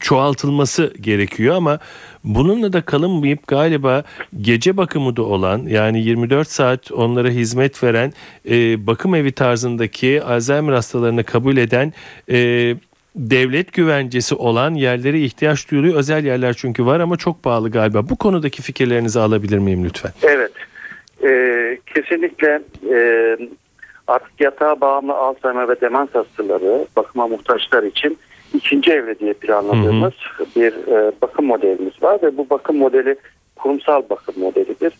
çoğaltılması 0.00 0.94
gerekiyor 1.00 1.54
ama 1.54 1.78
bununla 2.28 2.72
da 2.72 2.80
kalınmayıp 2.80 3.46
galiba 3.46 4.02
gece 4.40 4.76
bakımı 4.76 5.16
da 5.16 5.22
olan 5.22 5.58
yani 5.66 6.00
24 6.02 6.48
saat 6.48 6.92
onlara 6.92 7.28
hizmet 7.28 7.82
veren 7.84 8.12
e, 8.50 8.86
bakım 8.86 9.14
evi 9.14 9.32
tarzındaki 9.32 10.22
Alzheimer 10.22 10.72
hastalarını 10.72 11.24
kabul 11.24 11.56
eden 11.56 11.92
e, 12.30 12.36
devlet 13.16 13.72
güvencesi 13.72 14.34
olan 14.34 14.74
yerlere 14.74 15.20
ihtiyaç 15.20 15.70
duyuluyor. 15.70 15.94
Özel 15.94 16.24
yerler 16.24 16.54
çünkü 16.54 16.86
var 16.86 17.00
ama 17.00 17.16
çok 17.16 17.42
pahalı 17.42 17.70
galiba. 17.70 18.08
Bu 18.08 18.16
konudaki 18.16 18.62
fikirlerinizi 18.62 19.20
alabilir 19.20 19.58
miyim 19.58 19.84
lütfen? 19.84 20.12
Evet. 20.22 20.52
Ee, 21.24 21.78
kesinlikle 21.94 22.62
e, 22.94 23.00
artık 24.06 24.40
yatağa 24.40 24.80
bağımlı 24.80 25.14
Alzheimer 25.14 25.68
ve 25.68 25.80
demans 25.80 26.08
hastaları 26.12 26.86
bakıma 26.96 27.26
muhtaçlar 27.26 27.82
için 27.82 28.18
ikinci 28.54 28.92
evre 28.92 29.18
diye 29.18 29.32
planladığımız 29.32 30.12
hı 30.36 30.44
hı. 30.44 30.46
bir 30.56 30.72
e, 30.72 31.12
bakım 31.22 31.46
modelimiz 31.46 32.02
var 32.02 32.18
ve 32.22 32.36
bu 32.36 32.50
bakım 32.50 32.76
modeli 32.76 33.16
kurumsal 33.56 34.02
bakım 34.10 34.34
modelidir. 34.38 34.92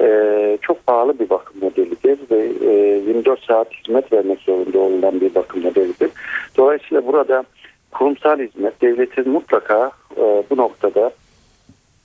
E, 0.00 0.58
çok 0.62 0.86
pahalı 0.86 1.18
bir 1.18 1.30
bakım 1.30 1.56
modelidir 1.60 2.18
ve 2.30 2.70
e, 2.70 2.72
24 3.06 3.44
saat 3.44 3.72
hizmet 3.72 4.12
vermek 4.12 4.38
zorunda 4.38 4.78
olunan 4.78 5.20
bir 5.20 5.34
bakım 5.34 5.62
modelidir. 5.62 6.10
Dolayısıyla 6.56 7.06
burada 7.06 7.44
kurumsal 7.90 8.38
hizmet 8.38 8.82
devletin 8.82 9.28
mutlaka 9.28 9.90
e, 10.16 10.42
bu 10.50 10.56
noktada 10.56 11.10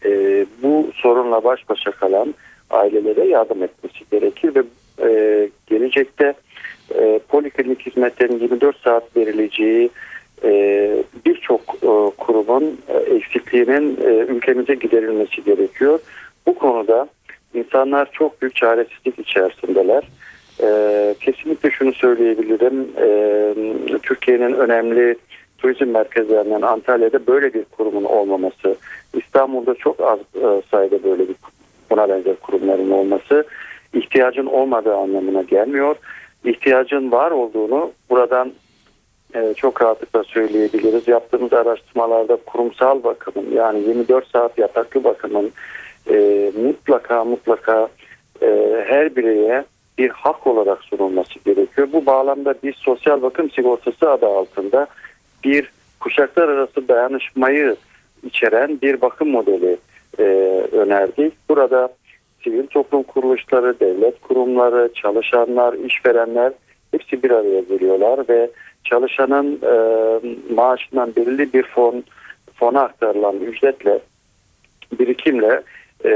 e, 0.06 0.46
bu 0.64 0.88
sorunla 0.94 1.44
baş 1.44 1.70
başa 1.70 1.92
kalan 1.92 2.34
ailelere 2.70 3.28
yardım 3.28 3.64
etmesi 3.64 4.00
gerekir 4.12 4.56
ve 4.56 4.64
e, 5.10 5.50
gelecekte 5.68 6.34
e, 6.96 7.20
poliklinik 7.28 7.86
hizmetlerin 7.86 8.40
24 8.40 8.78
saat 8.78 9.18
verileceği 9.18 9.90
birçok 11.26 11.62
e, 11.62 12.16
kurumun 12.18 12.78
e, 12.88 12.98
eksikliğinin 12.98 13.98
e, 14.04 14.10
ülkemize 14.10 14.76
giderilmesi 14.76 15.44
gerekiyor. 15.44 16.00
Bu 16.48 16.56
konuda 16.56 17.08
insanlar 17.54 18.12
çok 18.12 18.42
büyük 18.42 18.56
çaresizlik 18.56 19.20
içerisindeler. 19.20 20.04
E, 20.64 21.16
kesinlikle 21.20 21.72
şunu 21.72 21.94
söyleyebilirim. 21.94 22.88
E, 22.98 24.00
Türkiye'nin 24.00 24.54
önemli 24.54 25.16
turizm 25.58 25.86
merkezlerinden 25.86 26.62
Antalya'da 26.62 27.28
böyle 27.28 27.54
bir 27.54 27.64
kurumun 27.64 28.04
olmaması, 28.04 28.76
İstanbul'da 29.14 29.76
çok 29.76 30.02
az 30.02 30.20
e, 30.20 30.62
sayıda 30.72 31.04
böyle 31.04 31.28
bir 31.28 31.36
buna 31.90 32.10
benzer 32.10 32.36
kurumların 32.36 32.92
olması 32.92 33.46
ihtiyacın 33.94 34.46
olmadığı 34.46 34.96
anlamına 34.96 35.42
gelmiyor. 35.42 35.96
İhtiyacın 36.46 37.12
var 37.12 37.32
olduğunu 37.32 37.92
buradan 38.10 38.52
e, 39.36 39.54
çok 39.54 39.82
rahatlıkla 39.82 40.24
söyleyebiliriz. 40.24 41.08
Yaptığımız 41.08 41.54
araştırmalarda 41.54 42.36
kurumsal 42.36 43.04
bakımın 43.04 43.52
yani 43.52 43.80
24 43.80 44.28
saat 44.28 44.58
yataklı 44.58 45.04
bakımın 45.04 45.52
e, 46.10 46.52
mutlaka 46.64 47.24
mutlaka 47.24 47.88
e, 48.42 48.48
her 48.88 49.16
bireye 49.16 49.66
bir 49.98 50.10
hak 50.10 50.48
olarak 50.48 50.84
sunulması 50.84 51.40
gerekiyor. 51.46 51.88
Bu 51.94 52.06
bağlamda 52.06 52.56
biz 52.64 52.76
sosyal 52.76 53.22
bakım 53.22 53.52
sigortası 53.52 54.12
adı 54.12 54.26
altında 54.26 54.88
bir 55.44 55.72
kuşaklar 56.00 56.50
arası 56.50 56.88
dayanışmayı 56.88 57.76
içeren 58.24 58.82
bir 58.82 59.02
bakım 59.02 59.30
modeli 59.30 59.78
e, 60.20 60.24
önerdik. 60.72 61.34
Burada 61.50 61.90
sivil 62.44 62.68
toplum 62.68 63.04
kuruluşları, 63.04 63.80
devlet 63.80 64.22
kurumları, 64.22 64.90
çalışanlar, 64.94 65.74
işverenler 65.74 66.54
hepsi 66.92 67.24
bir 67.24 67.32
araya 67.32 67.60
geliyorlar 67.60 68.30
ve 68.30 68.50
çalışanın 68.84 69.60
e, 69.64 69.74
maaşından 70.54 71.16
belirli 71.16 71.54
bir 71.54 71.64
fon 71.64 72.04
fona 72.56 72.82
aktarılan 72.82 73.40
ücretle 73.40 74.00
birikimle 75.00 75.62
e, 76.06 76.12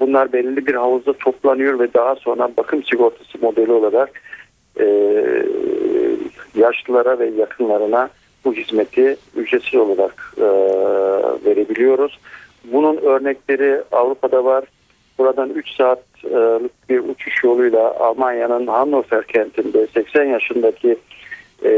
bunlar 0.00 0.32
belirli 0.32 0.66
bir 0.66 0.74
havuzda 0.74 1.12
toplanıyor 1.12 1.78
ve 1.78 1.94
daha 1.94 2.16
sonra 2.16 2.50
bakım 2.56 2.84
sigortası 2.84 3.38
modeli 3.42 3.72
olarak 3.72 4.22
e, 4.80 4.86
yaşlılara 6.54 7.18
ve 7.18 7.26
yakınlarına 7.26 8.10
bu 8.44 8.54
hizmeti 8.54 9.16
ücretsiz 9.36 9.74
olarak 9.74 10.34
e, 10.38 10.46
verebiliyoruz. 11.44 12.18
Bunun 12.64 12.96
örnekleri 12.96 13.82
Avrupa'da 13.92 14.44
var. 14.44 14.64
Buradan 15.18 15.50
3 15.50 15.76
saatlik 15.76 16.88
bir 16.88 16.98
uçuş 16.98 17.44
yoluyla 17.44 17.94
Almanya'nın 18.00 18.66
Hannover 18.66 19.26
kentinde 19.26 19.86
80 19.86 20.24
yaşındaki 20.24 20.96
e, 21.64 21.72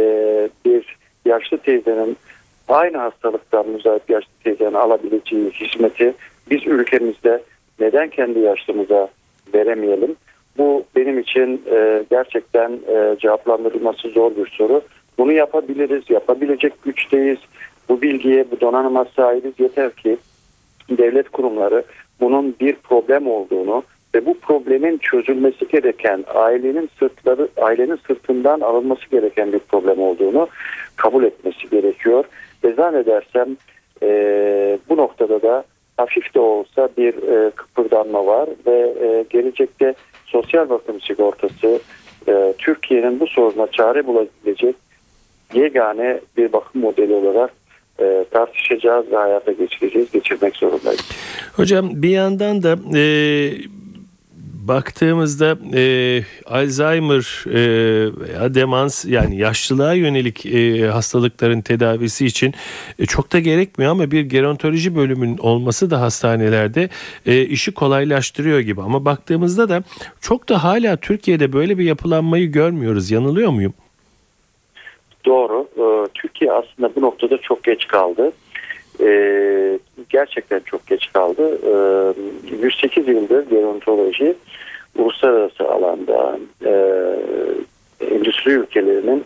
bir 0.65 0.97
yaşlı 1.25 1.59
teyzenin 1.59 2.17
aynı 2.69 2.97
hastalıktan 2.97 3.69
müzayip 3.69 4.11
yaşlı 4.11 4.31
teyzenin 4.45 4.75
alabileceği 4.75 5.51
hizmeti 5.51 6.15
biz 6.51 6.67
ülkemizde 6.67 7.43
neden 7.81 8.09
kendi 8.09 8.39
yaşlımıza 8.39 9.09
veremeyelim? 9.55 10.17
Bu 10.59 10.85
benim 10.97 11.19
için 11.19 11.63
e, 11.71 12.05
gerçekten 12.11 12.71
e, 12.71 13.17
cevaplandırılması 13.19 14.09
zor 14.09 14.37
bir 14.37 14.47
soru. 14.47 14.83
Bunu 15.19 15.33
yapabiliriz, 15.33 16.11
yapabilecek 16.11 16.83
güçteyiz. 16.83 17.39
Bu 17.89 18.03
bilgiye, 18.03 18.51
bu 18.51 18.61
donanıma 18.61 19.05
sahibiz. 19.17 19.53
Yeter 19.59 19.91
ki 19.91 20.17
devlet 20.91 21.29
kurumları 21.29 21.85
bunun 22.21 22.55
bir 22.61 22.75
problem 22.75 23.27
olduğunu 23.27 23.83
ve 24.15 24.27
bu 24.27 24.39
problemin 24.39 24.99
çözülmesi 24.99 25.69
gereken 25.69 26.25
ailenin 26.35 26.91
sırtları 26.99 27.49
ailenin 27.57 27.99
sırtından 28.07 28.61
alınması 28.61 29.11
gereken 29.11 29.53
bir 29.53 29.59
problem 29.59 29.99
olduğunu 29.99 30.49
kabul 30.97 31.25
etmesi 31.25 31.71
gerekiyor. 31.71 32.25
Ve 32.65 32.73
zannedersem 32.73 33.57
e, 34.03 34.09
bu 34.89 34.97
noktada 34.97 35.43
da 35.43 35.65
hafif 35.97 36.35
de 36.35 36.41
olsa 36.41 36.89
bir 36.97 37.15
e, 37.15 37.51
kıpırdanma 37.51 38.27
var 38.27 38.49
ve 38.67 38.95
e, 39.01 39.25
gelecekte 39.31 39.95
sosyal 40.27 40.69
bakım 40.69 41.01
sigortası 41.01 41.81
e, 42.29 42.55
Türkiye'nin 42.59 43.21
bu 43.21 43.27
soruna 43.27 43.67
çare 43.67 44.07
bulabilecek 44.07 44.77
yegane 45.55 46.21
bir 46.37 46.53
bakım 46.53 46.81
modeli 46.81 47.15
olarak 47.15 47.51
e, 48.01 48.25
tartışacağız 48.31 49.13
ve 49.13 49.17
hayata 49.17 49.53
geçireceğiz, 49.53 50.11
geçirmek 50.11 50.57
zorundayız. 50.57 51.11
Hocam 51.57 51.91
bir 51.95 52.09
yandan 52.09 52.63
da 52.63 52.99
e, 52.99 53.03
baktığımızda 54.69 55.59
e, 55.75 55.83
Alzheimer 56.47 57.45
e, 57.47 57.61
veya 58.21 58.55
demans 58.55 59.05
yani 59.05 59.37
yaşlılığa 59.37 59.95
yönelik 59.95 60.47
e, 60.47 60.87
hastalıkların 60.87 61.61
tedavisi 61.61 62.27
için 62.27 62.55
e, 62.99 63.07
çok 63.07 63.33
da 63.33 63.39
gerekmiyor 63.39 63.91
ama 63.91 64.11
bir 64.11 64.21
gerontoloji 64.21 64.97
bölümünün 64.97 65.39
olması 65.39 65.91
da 65.91 66.01
hastanelerde 66.01 66.89
e, 67.27 67.43
işi 67.43 67.73
kolaylaştırıyor 67.75 68.61
gibi. 68.61 68.83
Ama 68.83 69.05
baktığımızda 69.05 69.69
da 69.69 69.83
çok 70.21 70.49
da 70.49 70.65
hala 70.65 70.97
Türkiye'de 70.97 71.53
böyle 71.53 71.79
bir 71.79 71.85
yapılanmayı 71.85 72.53
görmüyoruz. 72.53 73.11
Yanılıyor 73.11 73.51
muyum? 73.51 73.75
Doğru. 75.27 75.69
Ee, 75.77 76.09
Türkiye 76.15 76.53
aslında 76.53 76.95
bu 76.97 77.01
noktada 77.01 77.39
çok 77.39 77.65
geç 77.65 77.87
kaldı. 77.87 78.33
Ee, 80.13 80.19
gerçekten 80.19 80.61
çok 80.61 80.87
geç 80.87 81.13
kaldı. 81.13 81.59
Ee, 82.51 82.57
108 82.63 83.09
yıldır 83.09 83.51
gerontoloji 83.51 84.35
uluslararası 84.99 85.69
alanda 85.69 86.39
e, 86.65 86.73
endüstri 88.11 88.51
ülkelerinin 88.51 89.25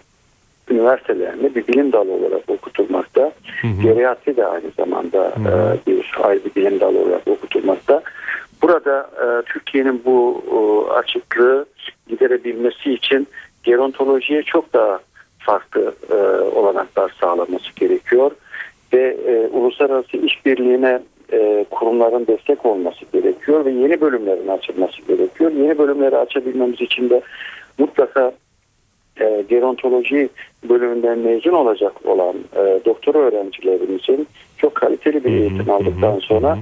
üniversitelerinde 0.70 1.54
bir 1.54 1.66
bilim 1.66 1.92
dalı 1.92 2.12
olarak 2.12 2.42
okutulmakta. 2.48 3.32
Hı 3.62 3.68
Geriatri 3.82 4.36
de 4.36 4.46
aynı 4.46 4.70
zamanda 4.76 5.18
hı 5.18 5.40
hı. 5.40 5.78
E, 5.88 5.90
bir 5.90 6.14
ayrı 6.22 6.44
bir 6.44 6.54
bilim 6.54 6.80
dalı 6.80 6.98
olarak 6.98 7.28
okutulmakta. 7.28 8.02
Burada 8.62 9.10
e, 9.22 9.42
Türkiye'nin 9.42 10.02
bu 10.04 10.42
e, 10.50 10.92
açıklığı 10.92 11.66
giderebilmesi 12.08 12.92
için 12.92 13.28
gerontolojiye 13.62 14.42
çok 14.42 14.72
daha 14.72 14.98
farklı 15.38 15.94
e, 16.10 16.14
olanaklar 16.58 17.14
sağlaması 17.20 17.74
gerekiyor 17.76 18.30
ve 18.96 19.16
e, 19.26 19.48
uluslararası 19.56 20.16
işbirliğine 20.16 21.00
e, 21.32 21.64
kurumların 21.70 22.26
destek 22.26 22.66
olması 22.66 23.04
gerekiyor 23.12 23.64
ve 23.64 23.70
yeni 23.70 24.00
bölümlerin 24.00 24.48
açılması 24.48 25.02
gerekiyor. 25.08 25.52
Yeni 25.52 25.78
bölümleri 25.78 26.16
açabilmemiz 26.16 26.80
için 26.80 27.10
de 27.10 27.20
mutlaka 27.78 28.32
e, 29.20 29.44
gerontoloji 29.48 30.28
bölümünden 30.68 31.18
mezun 31.18 31.52
olacak 31.52 31.92
olan 32.06 32.34
e, 32.56 32.80
doktora 32.84 33.18
öğrencilerimizin 33.18 34.28
çok 34.58 34.74
kaliteli 34.74 35.24
bir 35.24 35.30
eğitim 35.30 35.70
aldıktan 35.70 36.18
sonra 36.18 36.58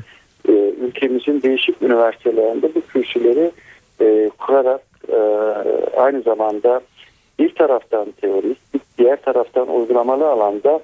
e, 0.48 0.52
ülkemizin 0.80 1.42
değişik 1.42 1.82
üniversitelerinde 1.82 2.74
bu 2.74 2.80
kürsüleri 2.80 3.50
e, 4.00 4.30
kurarak 4.38 4.80
e, 5.08 5.18
aynı 5.96 6.22
zamanda 6.22 6.80
bir 7.38 7.54
taraftan 7.54 8.06
teorik, 8.20 8.58
diğer 8.98 9.22
taraftan 9.22 9.68
uygulamalı 9.68 10.28
alanda 10.28 10.80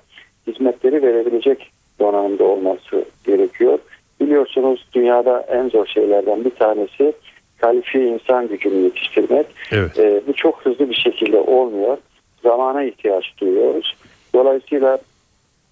hizmetleri 0.46 1.02
verebilecek 1.02 1.72
donanımda 2.00 2.44
olması 2.44 3.04
gerekiyor. 3.24 3.78
Biliyorsunuz 4.20 4.86
dünyada 4.92 5.40
en 5.40 5.68
zor 5.68 5.86
şeylerden 5.86 6.44
bir 6.44 6.50
tanesi 6.50 7.12
kalifiye 7.58 8.06
insan 8.06 8.48
gücünü 8.48 8.74
yetiştirmek. 8.74 9.46
Evet. 9.72 9.98
E, 9.98 10.20
bu 10.26 10.32
çok 10.32 10.66
hızlı 10.66 10.90
bir 10.90 10.94
şekilde 10.94 11.38
olmuyor. 11.38 11.98
Zamana 12.42 12.82
ihtiyaç 12.82 13.24
duyuyoruz. 13.40 13.96
Dolayısıyla 14.34 14.98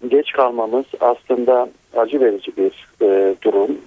geç 0.07 0.31
kalmamız 0.31 0.85
aslında 0.99 1.69
acı 1.97 2.21
verici 2.21 2.57
bir 2.57 2.87
e, 3.01 3.35
durum. 3.41 3.77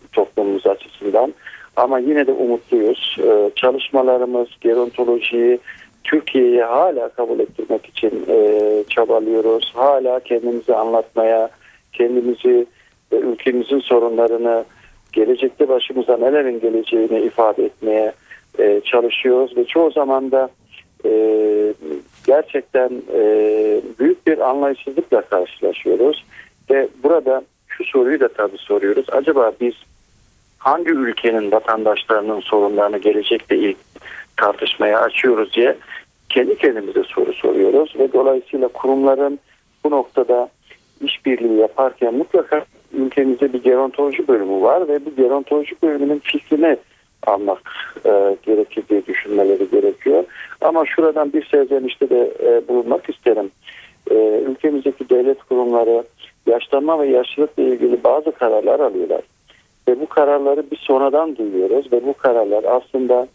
açısından. 0.66 1.34
Ama 1.76 1.98
yine 1.98 2.26
de 2.26 2.32
umutluyuz. 2.32 3.16
E, 3.18 3.50
çalışmalarımız, 3.56 4.48
gerontolojiyi 4.60 5.58
Türkiye'yi 6.04 6.62
hala 6.62 7.08
kabul 7.08 7.38
ettirmek 7.38 7.86
için 7.86 8.24
e, 8.28 8.84
çabalıyoruz. 8.88 9.72
Hala 9.74 10.20
kendimizi 10.20 10.74
anlatmaya, 10.74 11.50
kendimizi 11.92 12.66
ve 13.12 13.16
ülkemizin 13.16 13.80
sorunlarını 13.80 14.64
gelecekte 15.12 15.68
başımıza 15.68 16.16
nelerin 16.16 16.60
geleceğini 16.60 17.20
ifade 17.20 17.64
etmeye 17.64 18.12
e, 18.58 18.80
çalışıyoruz 18.84 19.56
ve 19.56 19.64
çoğu 19.64 19.90
zaman 19.90 20.30
da 20.30 20.48
e, 21.04 21.10
gerçekten 22.26 22.90
e, 23.14 23.22
büyük 23.98 24.26
bir 24.26 24.38
anlayışsızlıkla 24.38 25.22
karşılaşıyoruz 25.22 26.24
ve 26.70 26.88
burada 27.02 27.42
şu 27.66 27.84
soruyu 27.84 28.20
da 28.20 28.28
tabii 28.28 28.58
soruyoruz. 28.58 29.06
Acaba 29.12 29.52
biz 29.60 29.74
hangi 30.58 30.90
ülkenin 30.90 31.52
vatandaşlarının 31.52 32.40
sorunlarını 32.40 32.98
gelecekte 32.98 33.56
ilk 33.56 33.76
tartışmaya 34.42 35.00
açıyoruz 35.00 35.52
diye 35.52 35.76
kendi 36.28 36.56
kendimize 36.56 37.02
soru 37.02 37.32
soruyoruz 37.32 37.94
ve 37.98 38.12
dolayısıyla 38.12 38.68
kurumların 38.68 39.38
bu 39.84 39.90
noktada 39.90 40.48
işbirliği 41.00 41.58
yaparken 41.58 42.14
mutlaka 42.14 42.64
ülkemizde 42.92 43.52
bir 43.52 43.62
gerontoloji 43.62 44.28
bölümü 44.28 44.62
var 44.62 44.88
ve 44.88 45.06
bu 45.06 45.16
gerontoloji 45.16 45.74
bölümünün 45.82 46.18
fikrini 46.18 46.76
almak 47.26 47.60
e, 48.06 48.36
gerekir 48.42 48.84
diye 48.90 49.06
düşünmeleri 49.06 49.70
gerekiyor. 49.70 50.24
Ama 50.60 50.86
şuradan 50.86 51.32
bir 51.32 51.44
serzenişte 51.44 52.10
de 52.10 52.32
e, 52.42 52.68
bulunmak 52.68 53.10
isterim. 53.10 53.50
E, 54.10 54.14
ülkemizdeki 54.48 55.08
devlet 55.08 55.42
kurumları 55.42 56.04
yaşlanma 56.46 57.00
ve 57.00 57.06
yaşlılıkla 57.06 57.62
ilgili 57.62 58.04
bazı 58.04 58.32
kararlar 58.32 58.80
alıyorlar. 58.80 59.22
Ve 59.88 60.00
bu 60.00 60.06
kararları 60.06 60.70
bir 60.70 60.76
sonradan 60.76 61.36
duyuyoruz 61.36 61.92
ve 61.92 62.06
bu 62.06 62.14
kararlar 62.14 62.64
aslında 62.64 63.28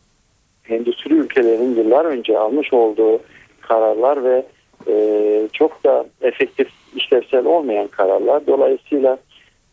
endüstri 0.69 1.13
ülkelerin 1.13 1.75
yıllar 1.75 2.05
önce 2.05 2.37
almış 2.39 2.73
olduğu 2.73 3.19
kararlar 3.61 4.23
ve 4.23 4.45
e, 4.87 5.47
çok 5.53 5.83
da 5.83 6.05
efektif 6.21 6.67
işlevsel 6.95 7.45
olmayan 7.45 7.87
kararlar. 7.87 8.47
Dolayısıyla 8.47 9.17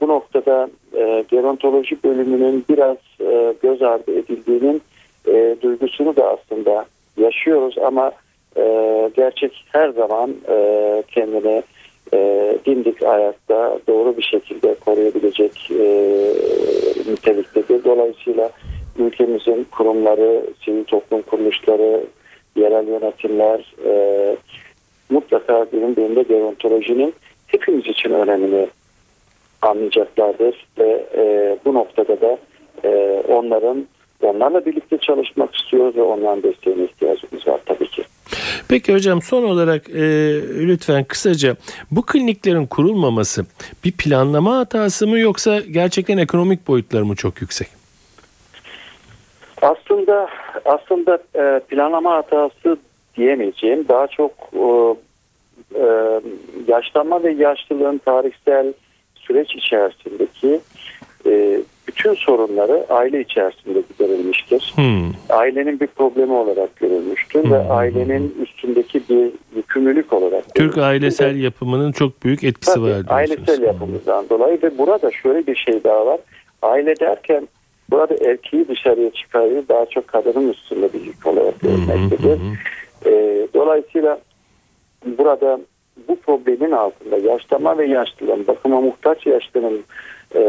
bu 0.00 0.08
noktada 0.08 0.68
e, 0.96 1.24
gerontoloji 1.28 1.96
bölümünün 2.04 2.64
biraz 2.68 2.96
e, 3.20 3.54
göz 3.62 3.82
ardı 3.82 4.18
edildiğinin 4.18 4.82
e, 5.28 5.56
duygusunu 5.62 6.16
da 6.16 6.30
aslında 6.30 6.84
yaşıyoruz 7.16 7.78
ama 7.78 8.12
e, 8.56 8.62
gerçek 9.16 9.64
her 9.72 9.88
zaman 9.88 10.34
e, 10.48 11.02
kendini 11.08 11.62
e, 12.14 12.58
dimdik 12.66 13.02
ayakta 13.02 13.78
doğru 13.88 14.16
bir 14.16 14.22
şekilde 14.22 14.74
koruyabilecek 14.74 15.70
e, 15.70 15.84
niteliktedir. 17.10 17.84
Dolayısıyla 17.84 18.50
ülkemizin 18.98 19.66
kurumları, 19.70 20.46
sivil 20.64 20.84
toplum 20.84 21.22
kuruluşları, 21.22 22.04
yerel 22.56 22.88
yönetimler 22.88 23.74
e, 23.86 24.36
mutlaka 25.10 25.66
bilindiğinde 25.72 26.22
gerontolojinin 26.22 27.14
hepimiz 27.46 27.86
için 27.86 28.10
önemini 28.10 28.68
anlayacaklardır 29.62 30.66
ve 30.78 31.04
e, 31.16 31.56
bu 31.64 31.74
noktada 31.74 32.20
da 32.20 32.38
e, 32.84 33.22
onların 33.28 33.86
onlarla 34.22 34.66
birlikte 34.66 34.98
çalışmak 34.98 35.54
istiyoruz 35.54 35.96
ve 35.96 36.02
onların 36.02 36.42
desteğine 36.42 36.84
ihtiyacımız 36.84 37.48
var 37.48 37.60
tabii 37.66 37.88
ki. 37.88 38.04
Peki 38.68 38.94
hocam 38.94 39.22
son 39.22 39.42
olarak 39.42 39.90
e, 39.90 40.02
lütfen 40.66 41.04
kısaca 41.04 41.56
bu 41.90 42.02
kliniklerin 42.02 42.66
kurulmaması 42.66 43.46
bir 43.84 43.92
planlama 43.92 44.56
hatası 44.56 45.06
mı 45.06 45.18
yoksa 45.18 45.60
gerçekten 45.60 46.18
ekonomik 46.18 46.68
boyutları 46.68 47.04
mı 47.04 47.16
çok 47.16 47.40
yüksek? 47.40 47.68
Aslında 49.64 50.28
aslında 50.64 51.18
e, 51.34 51.60
planlama 51.60 52.16
hatası 52.16 52.76
diyemeyeceğim. 53.16 53.88
Daha 53.88 54.06
çok 54.06 54.30
e, 54.52 54.94
e, 55.80 56.20
yaşlanma 56.68 57.22
ve 57.22 57.30
yaşlılığın 57.32 57.98
tarihsel 57.98 58.72
süreç 59.14 59.54
içerisindeki 59.54 60.60
e, 61.26 61.60
bütün 61.88 62.14
sorunları 62.14 62.86
aile 62.88 63.20
içerisinde 63.20 63.82
giderilmiştir. 63.92 64.72
Hmm. 64.76 65.10
Ailenin 65.28 65.80
bir 65.80 65.86
problemi 65.86 66.32
olarak 66.32 66.76
görülmüştür 66.76 67.44
hmm. 67.44 67.52
ve 67.52 67.58
ailenin 67.58 68.36
üstündeki 68.42 69.02
bir 69.08 69.30
yükümlülük 69.56 70.12
olarak. 70.12 70.54
Türk 70.54 70.78
ailesel 70.78 71.36
yapımının 71.36 71.92
çok 71.92 72.24
büyük 72.24 72.44
etkisi 72.44 72.74
Tabii, 72.74 72.90
var. 72.90 73.02
Ailesel 73.08 73.62
yapımızdan 73.62 74.28
dolayı 74.28 74.62
ve 74.62 74.78
burada 74.78 75.10
şöyle 75.10 75.46
bir 75.46 75.56
şey 75.56 75.84
daha 75.84 76.06
var. 76.06 76.20
Aile 76.62 77.00
derken 77.00 77.48
burada 77.90 78.14
erkeği 78.30 78.68
dışarıya 78.68 79.10
çıkarıyor 79.10 79.62
daha 79.68 79.86
çok 79.86 80.08
kadının 80.08 80.52
üstünde 80.52 80.92
bir 80.92 81.00
yük 81.00 81.26
olarak 81.26 81.60
görülmektedir. 81.60 82.38
E, 83.06 83.46
dolayısıyla 83.54 84.20
burada 85.18 85.60
bu 86.08 86.16
problemin 86.16 86.70
altında 86.70 87.16
yaşlama 87.16 87.78
ve 87.78 87.86
yaşlılığın 87.86 88.46
bakıma 88.46 88.80
muhtaç 88.80 89.26
yaşlının 89.26 89.84
e, 90.34 90.42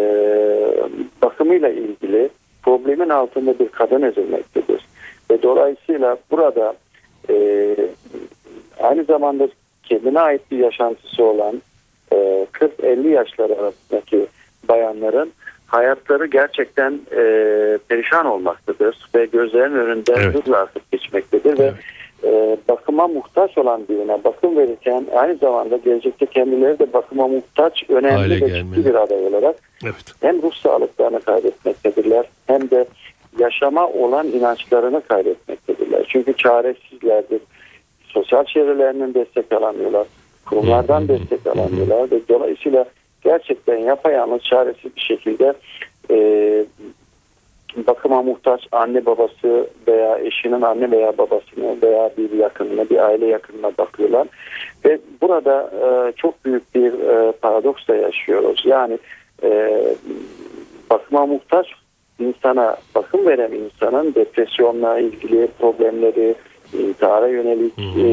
bakımıyla 1.22 1.70
ilgili 1.70 2.30
problemin 2.64 3.10
altında 3.10 3.60
bir 3.60 3.70
kadın 3.70 4.02
ezilmektedir. 4.02 4.82
Ve 5.32 5.42
dolayısıyla 5.42 6.18
burada 6.32 6.76
e, 7.30 7.76
aynı 8.80 9.04
zamanda 9.04 9.48
kendine 9.84 10.20
ait 10.20 10.42
bir 10.52 10.58
yaşantısı 10.58 11.24
olan 11.24 11.62
e, 12.12 12.48
40-50 12.54 13.08
yaşları 13.08 13.54
arasındaki 13.54 14.28
bayanların 14.70 15.32
hayatları 15.76 16.26
gerçekten 16.26 17.00
e, 17.12 17.22
perişan 17.88 18.26
olmaktadır 18.26 19.10
ve 19.16 19.26
gözlerin 19.26 19.76
önünde 19.76 20.14
evet. 20.18 20.36
hızla 20.36 20.58
artık 20.58 20.92
geçmektedir 20.92 21.56
evet. 21.60 21.74
ve 22.24 22.30
e, 22.30 22.58
bakıma 22.68 23.08
muhtaç 23.08 23.58
olan 23.58 23.88
birine 23.90 24.24
bakım 24.24 24.58
verirken 24.58 25.06
aynı 25.16 25.36
zamanda 25.36 25.78
gelecekte 25.78 26.26
kendileri 26.26 26.80
de 26.80 26.94
bakıma 26.94 27.28
muhtaç 27.28 27.90
önemli 27.90 28.42
ve 28.42 28.50
ciddi 28.50 28.86
bir 28.86 28.96
aday 28.96 29.28
olarak 29.28 29.56
evet. 29.84 29.96
hem 30.22 30.42
ruh 30.42 30.54
sağlıklarını 30.54 31.20
kaybetmektedirler 31.20 32.26
hem 32.48 32.70
de 32.70 32.86
yaşama 33.40 33.88
olan 33.88 34.28
inançlarını 34.28 35.02
kaybetmektedirler. 35.02 36.06
Çünkü 36.10 36.38
çaresizlerdir. 36.38 37.42
Sosyal 38.08 38.46
çevrelerinin 38.46 39.14
destek 39.14 39.52
alamıyorlar. 39.52 40.08
Kurumlardan 40.46 41.08
destek 41.08 41.48
alamıyorlar 41.48 42.12
ve 42.12 42.20
dolayısıyla 42.30 42.86
gerçekten 43.26 43.78
yapayalnız 43.78 44.42
çaresiz 44.42 44.96
bir 44.96 45.02
şekilde 45.02 45.54
e, 46.10 46.18
bakıma 47.88 48.22
muhtaç 48.22 48.68
anne 48.72 49.06
babası 49.06 49.68
veya 49.88 50.20
eşinin 50.20 50.62
anne 50.62 50.92
veya 50.92 51.18
babasını 51.18 51.82
veya 51.82 52.10
bir 52.18 52.32
yakınına 52.32 52.90
bir 52.90 52.98
aile 52.98 53.26
yakınına 53.26 53.72
bakıyorlar. 53.78 54.28
Ve 54.86 55.00
burada 55.22 55.72
e, 55.82 56.12
çok 56.12 56.46
büyük 56.46 56.76
bir 56.76 56.94
e, 56.94 57.32
paradoksla 57.32 57.96
yaşıyoruz. 57.96 58.64
Yani 58.66 58.98
e, 59.44 59.82
bakıma 60.90 61.26
muhtaç 61.26 61.68
insana 62.20 62.78
bakım 62.96 63.26
veren 63.26 63.52
insanın 63.52 64.16
depresyonla 64.16 65.00
ilgili 65.00 65.48
problemleri 65.60 66.36
intihara 66.74 67.28
yönelik 67.28 67.80
e, 67.80 68.12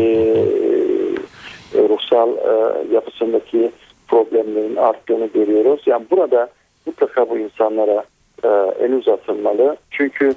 ruhsal 1.88 2.30
e, 2.30 2.94
yapısındaki 2.94 3.70
problemlerin 4.12 4.76
arttığını 4.76 5.26
görüyoruz. 5.26 5.82
Yani 5.86 6.04
burada 6.10 6.48
mutlaka 6.86 7.30
bu 7.30 7.38
insanlara 7.38 8.04
e, 8.44 8.48
el 8.80 8.92
uzatılmalı. 8.92 9.76
Çünkü 9.90 10.34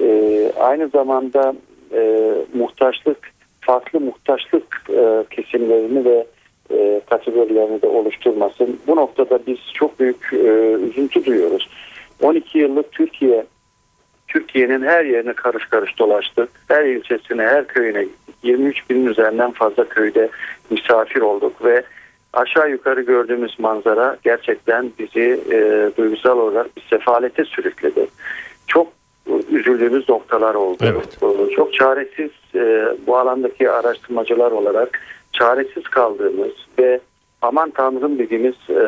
e, 0.00 0.06
aynı 0.60 0.88
zamanda 0.88 1.54
e, 1.94 2.32
muhtaçlık, 2.54 3.32
farklı 3.60 4.00
muhtaçlık 4.00 4.90
e, 4.90 5.24
kesimlerini 5.30 6.04
ve 6.04 6.26
e, 6.70 7.00
kategorilerini 7.10 7.82
de 7.82 7.86
oluşturmasın. 7.86 8.80
Bu 8.86 8.96
noktada 8.96 9.38
biz 9.46 9.58
çok 9.74 10.00
büyük 10.00 10.32
e, 10.32 10.72
üzüntü 10.72 11.24
duyuyoruz. 11.24 11.68
12 12.22 12.58
yıllık 12.58 12.92
Türkiye 12.92 13.44
Türkiye'nin 14.28 14.82
her 14.82 15.04
yerine 15.04 15.32
karış 15.32 15.66
karış 15.66 15.98
dolaştık. 15.98 16.50
Her 16.68 16.84
ilçesine, 16.84 17.42
her 17.42 17.66
köyüne 17.66 18.04
23 18.42 18.90
binin 18.90 19.06
üzerinden 19.06 19.50
fazla 19.50 19.88
köyde 19.88 20.28
misafir 20.70 21.20
olduk 21.20 21.64
ve 21.64 21.82
aşağı 22.32 22.70
yukarı 22.70 23.02
gördüğümüz 23.02 23.58
manzara 23.58 24.16
gerçekten 24.22 24.92
bizi 24.98 25.40
e, 25.52 25.90
duygusal 25.96 26.38
olarak 26.38 26.76
bir 26.76 26.82
sefalete 26.90 27.44
sürükledi. 27.44 28.06
Çok 28.66 28.88
üzüldüğümüz 29.50 30.08
noktalar 30.08 30.54
oldu. 30.54 30.78
Evet. 30.82 31.18
Çok 31.56 31.74
çaresiz 31.74 32.30
e, 32.54 32.86
bu 33.06 33.16
alandaki 33.18 33.70
araştırmacılar 33.70 34.50
olarak 34.50 35.00
çaresiz 35.32 35.82
kaldığımız 35.82 36.52
ve 36.78 37.00
aman 37.42 37.70
tanrım 37.70 38.18
dediğimiz 38.18 38.54
e, 38.70 38.82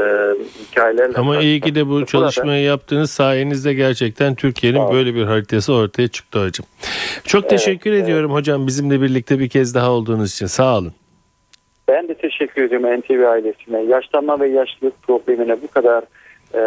hikayelerle. 0.70 1.16
Ama 1.16 1.40
iyi 1.40 1.60
ki 1.60 1.74
de 1.74 1.88
bu 1.88 2.06
çalışmayı 2.06 2.46
burada, 2.46 2.56
yaptığınız 2.56 3.10
sayenizde 3.10 3.74
gerçekten 3.74 4.34
Türkiye'nin 4.34 4.92
böyle 4.92 5.14
bir 5.14 5.24
haritası 5.24 5.74
ortaya 5.74 6.08
çıktı 6.08 6.44
hocam. 6.46 6.66
Çok 7.24 7.50
teşekkür 7.50 7.92
evet, 7.92 8.04
ediyorum 8.04 8.30
evet. 8.30 8.40
hocam 8.40 8.66
bizimle 8.66 9.00
birlikte 9.00 9.38
bir 9.38 9.48
kez 9.48 9.74
daha 9.74 9.90
olduğunuz 9.90 10.32
için 10.32 10.46
sağ 10.46 10.78
olun. 10.78 10.92
Ben 11.94 12.08
de 12.08 12.14
teşekkür 12.14 12.62
ediyorum 12.62 13.00
NTV 13.00 13.28
ailesine. 13.28 13.82
Yaşlanma 13.82 14.40
ve 14.40 14.48
yaşlılık 14.48 15.02
problemine 15.02 15.62
bu 15.62 15.68
kadar 15.68 16.04
e, 16.54 16.62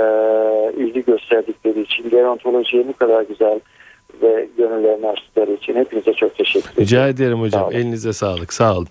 ilgi 0.77 1.05
gösterdikleri 1.05 1.81
için, 1.81 2.09
gerontolojiye 2.09 2.87
bu 2.87 2.93
kadar 2.93 3.21
güzel 3.21 3.59
ve 4.21 4.47
gönüllerini 4.57 5.07
açtıkları 5.07 5.53
için 5.53 5.75
hepinize 5.75 6.13
çok 6.13 6.37
teşekkür 6.37 6.69
ederim. 6.71 6.83
Rica 6.83 7.07
ederim 7.07 7.39
hocam. 7.39 7.61
Sağ 7.61 7.67
olun. 7.67 7.75
Elinize 7.75 8.13
sağlık. 8.13 8.53
Sağ 8.53 8.77
olun. 8.77 8.87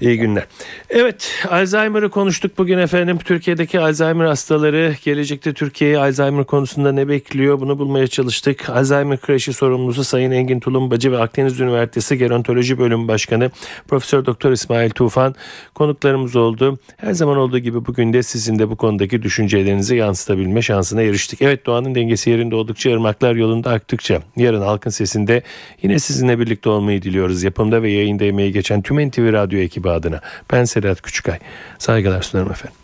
İyi 0.00 0.16
İyi 0.16 0.18
günler. 0.18 0.46
Evet, 0.90 1.44
Alzheimer'ı 1.50 2.10
konuştuk 2.10 2.58
bugün 2.58 2.78
efendim. 2.78 3.18
Türkiye'deki 3.24 3.80
Alzheimer 3.80 4.24
hastaları, 4.24 4.94
gelecekte 5.04 5.52
Türkiye'yi 5.52 5.98
Alzheimer 5.98 6.44
konusunda 6.44 6.92
ne 6.92 7.08
bekliyor? 7.08 7.60
Bunu 7.60 7.78
bulmaya 7.78 8.06
çalıştık. 8.06 8.70
Alzheimer 8.70 9.20
kreşi 9.20 9.52
sorumlusu 9.52 10.04
Sayın 10.04 10.30
Engin 10.30 10.60
Tulumbacı 10.60 11.12
ve 11.12 11.18
Akdeniz 11.18 11.60
Üniversitesi 11.60 12.18
Gerontoloji 12.18 12.78
Bölümü 12.78 13.08
Başkanı 13.08 13.50
Profesör 13.88 14.26
Doktor 14.26 14.52
İsmail 14.52 14.90
Tufan 14.90 15.34
konuklarımız 15.74 16.36
oldu. 16.36 16.78
Her 16.96 17.12
zaman 17.12 17.36
olduğu 17.36 17.58
gibi 17.58 17.86
bugün 17.86 18.12
de 18.12 18.22
sizin 18.22 18.58
de 18.58 18.70
bu 18.70 18.76
konudaki 18.76 19.22
düşüncelerinizi 19.22 19.96
yansıtabilme 19.96 20.62
şansına 20.62 21.02
eriştik. 21.02 21.42
Evet, 21.42 21.66
doğanın 21.66 21.94
dengesi 21.94 22.30
yerinde 22.30 22.54
oldukça, 22.54 22.90
ırmaklar 22.90 23.34
yolunda 23.34 23.70
aktıkça. 23.70 24.22
Yarın 24.36 24.62
Halkın 24.62 24.90
Sesi'nde 24.90 25.42
yine 25.82 25.98
sizinle 25.98 26.38
birlikte 26.38 26.68
olmayı 26.68 27.02
diliyoruz. 27.02 27.42
Yapımda 27.42 27.82
ve 27.82 27.90
yayında 27.90 28.24
emeği 28.24 28.52
geçen 28.52 28.82
tüm 28.82 29.08
NTV 29.08 29.32
Radyo 29.32 29.58
ekibi 29.58 29.90
adına. 29.90 30.20
Ben 30.52 30.64
Sedat 30.64 31.02
Küçükay. 31.02 31.38
Saygılar 31.78 32.22
sunarım 32.22 32.50
efendim. 32.50 32.76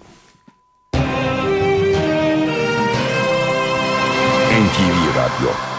NTV 4.53 5.18
Radyo 5.18 5.71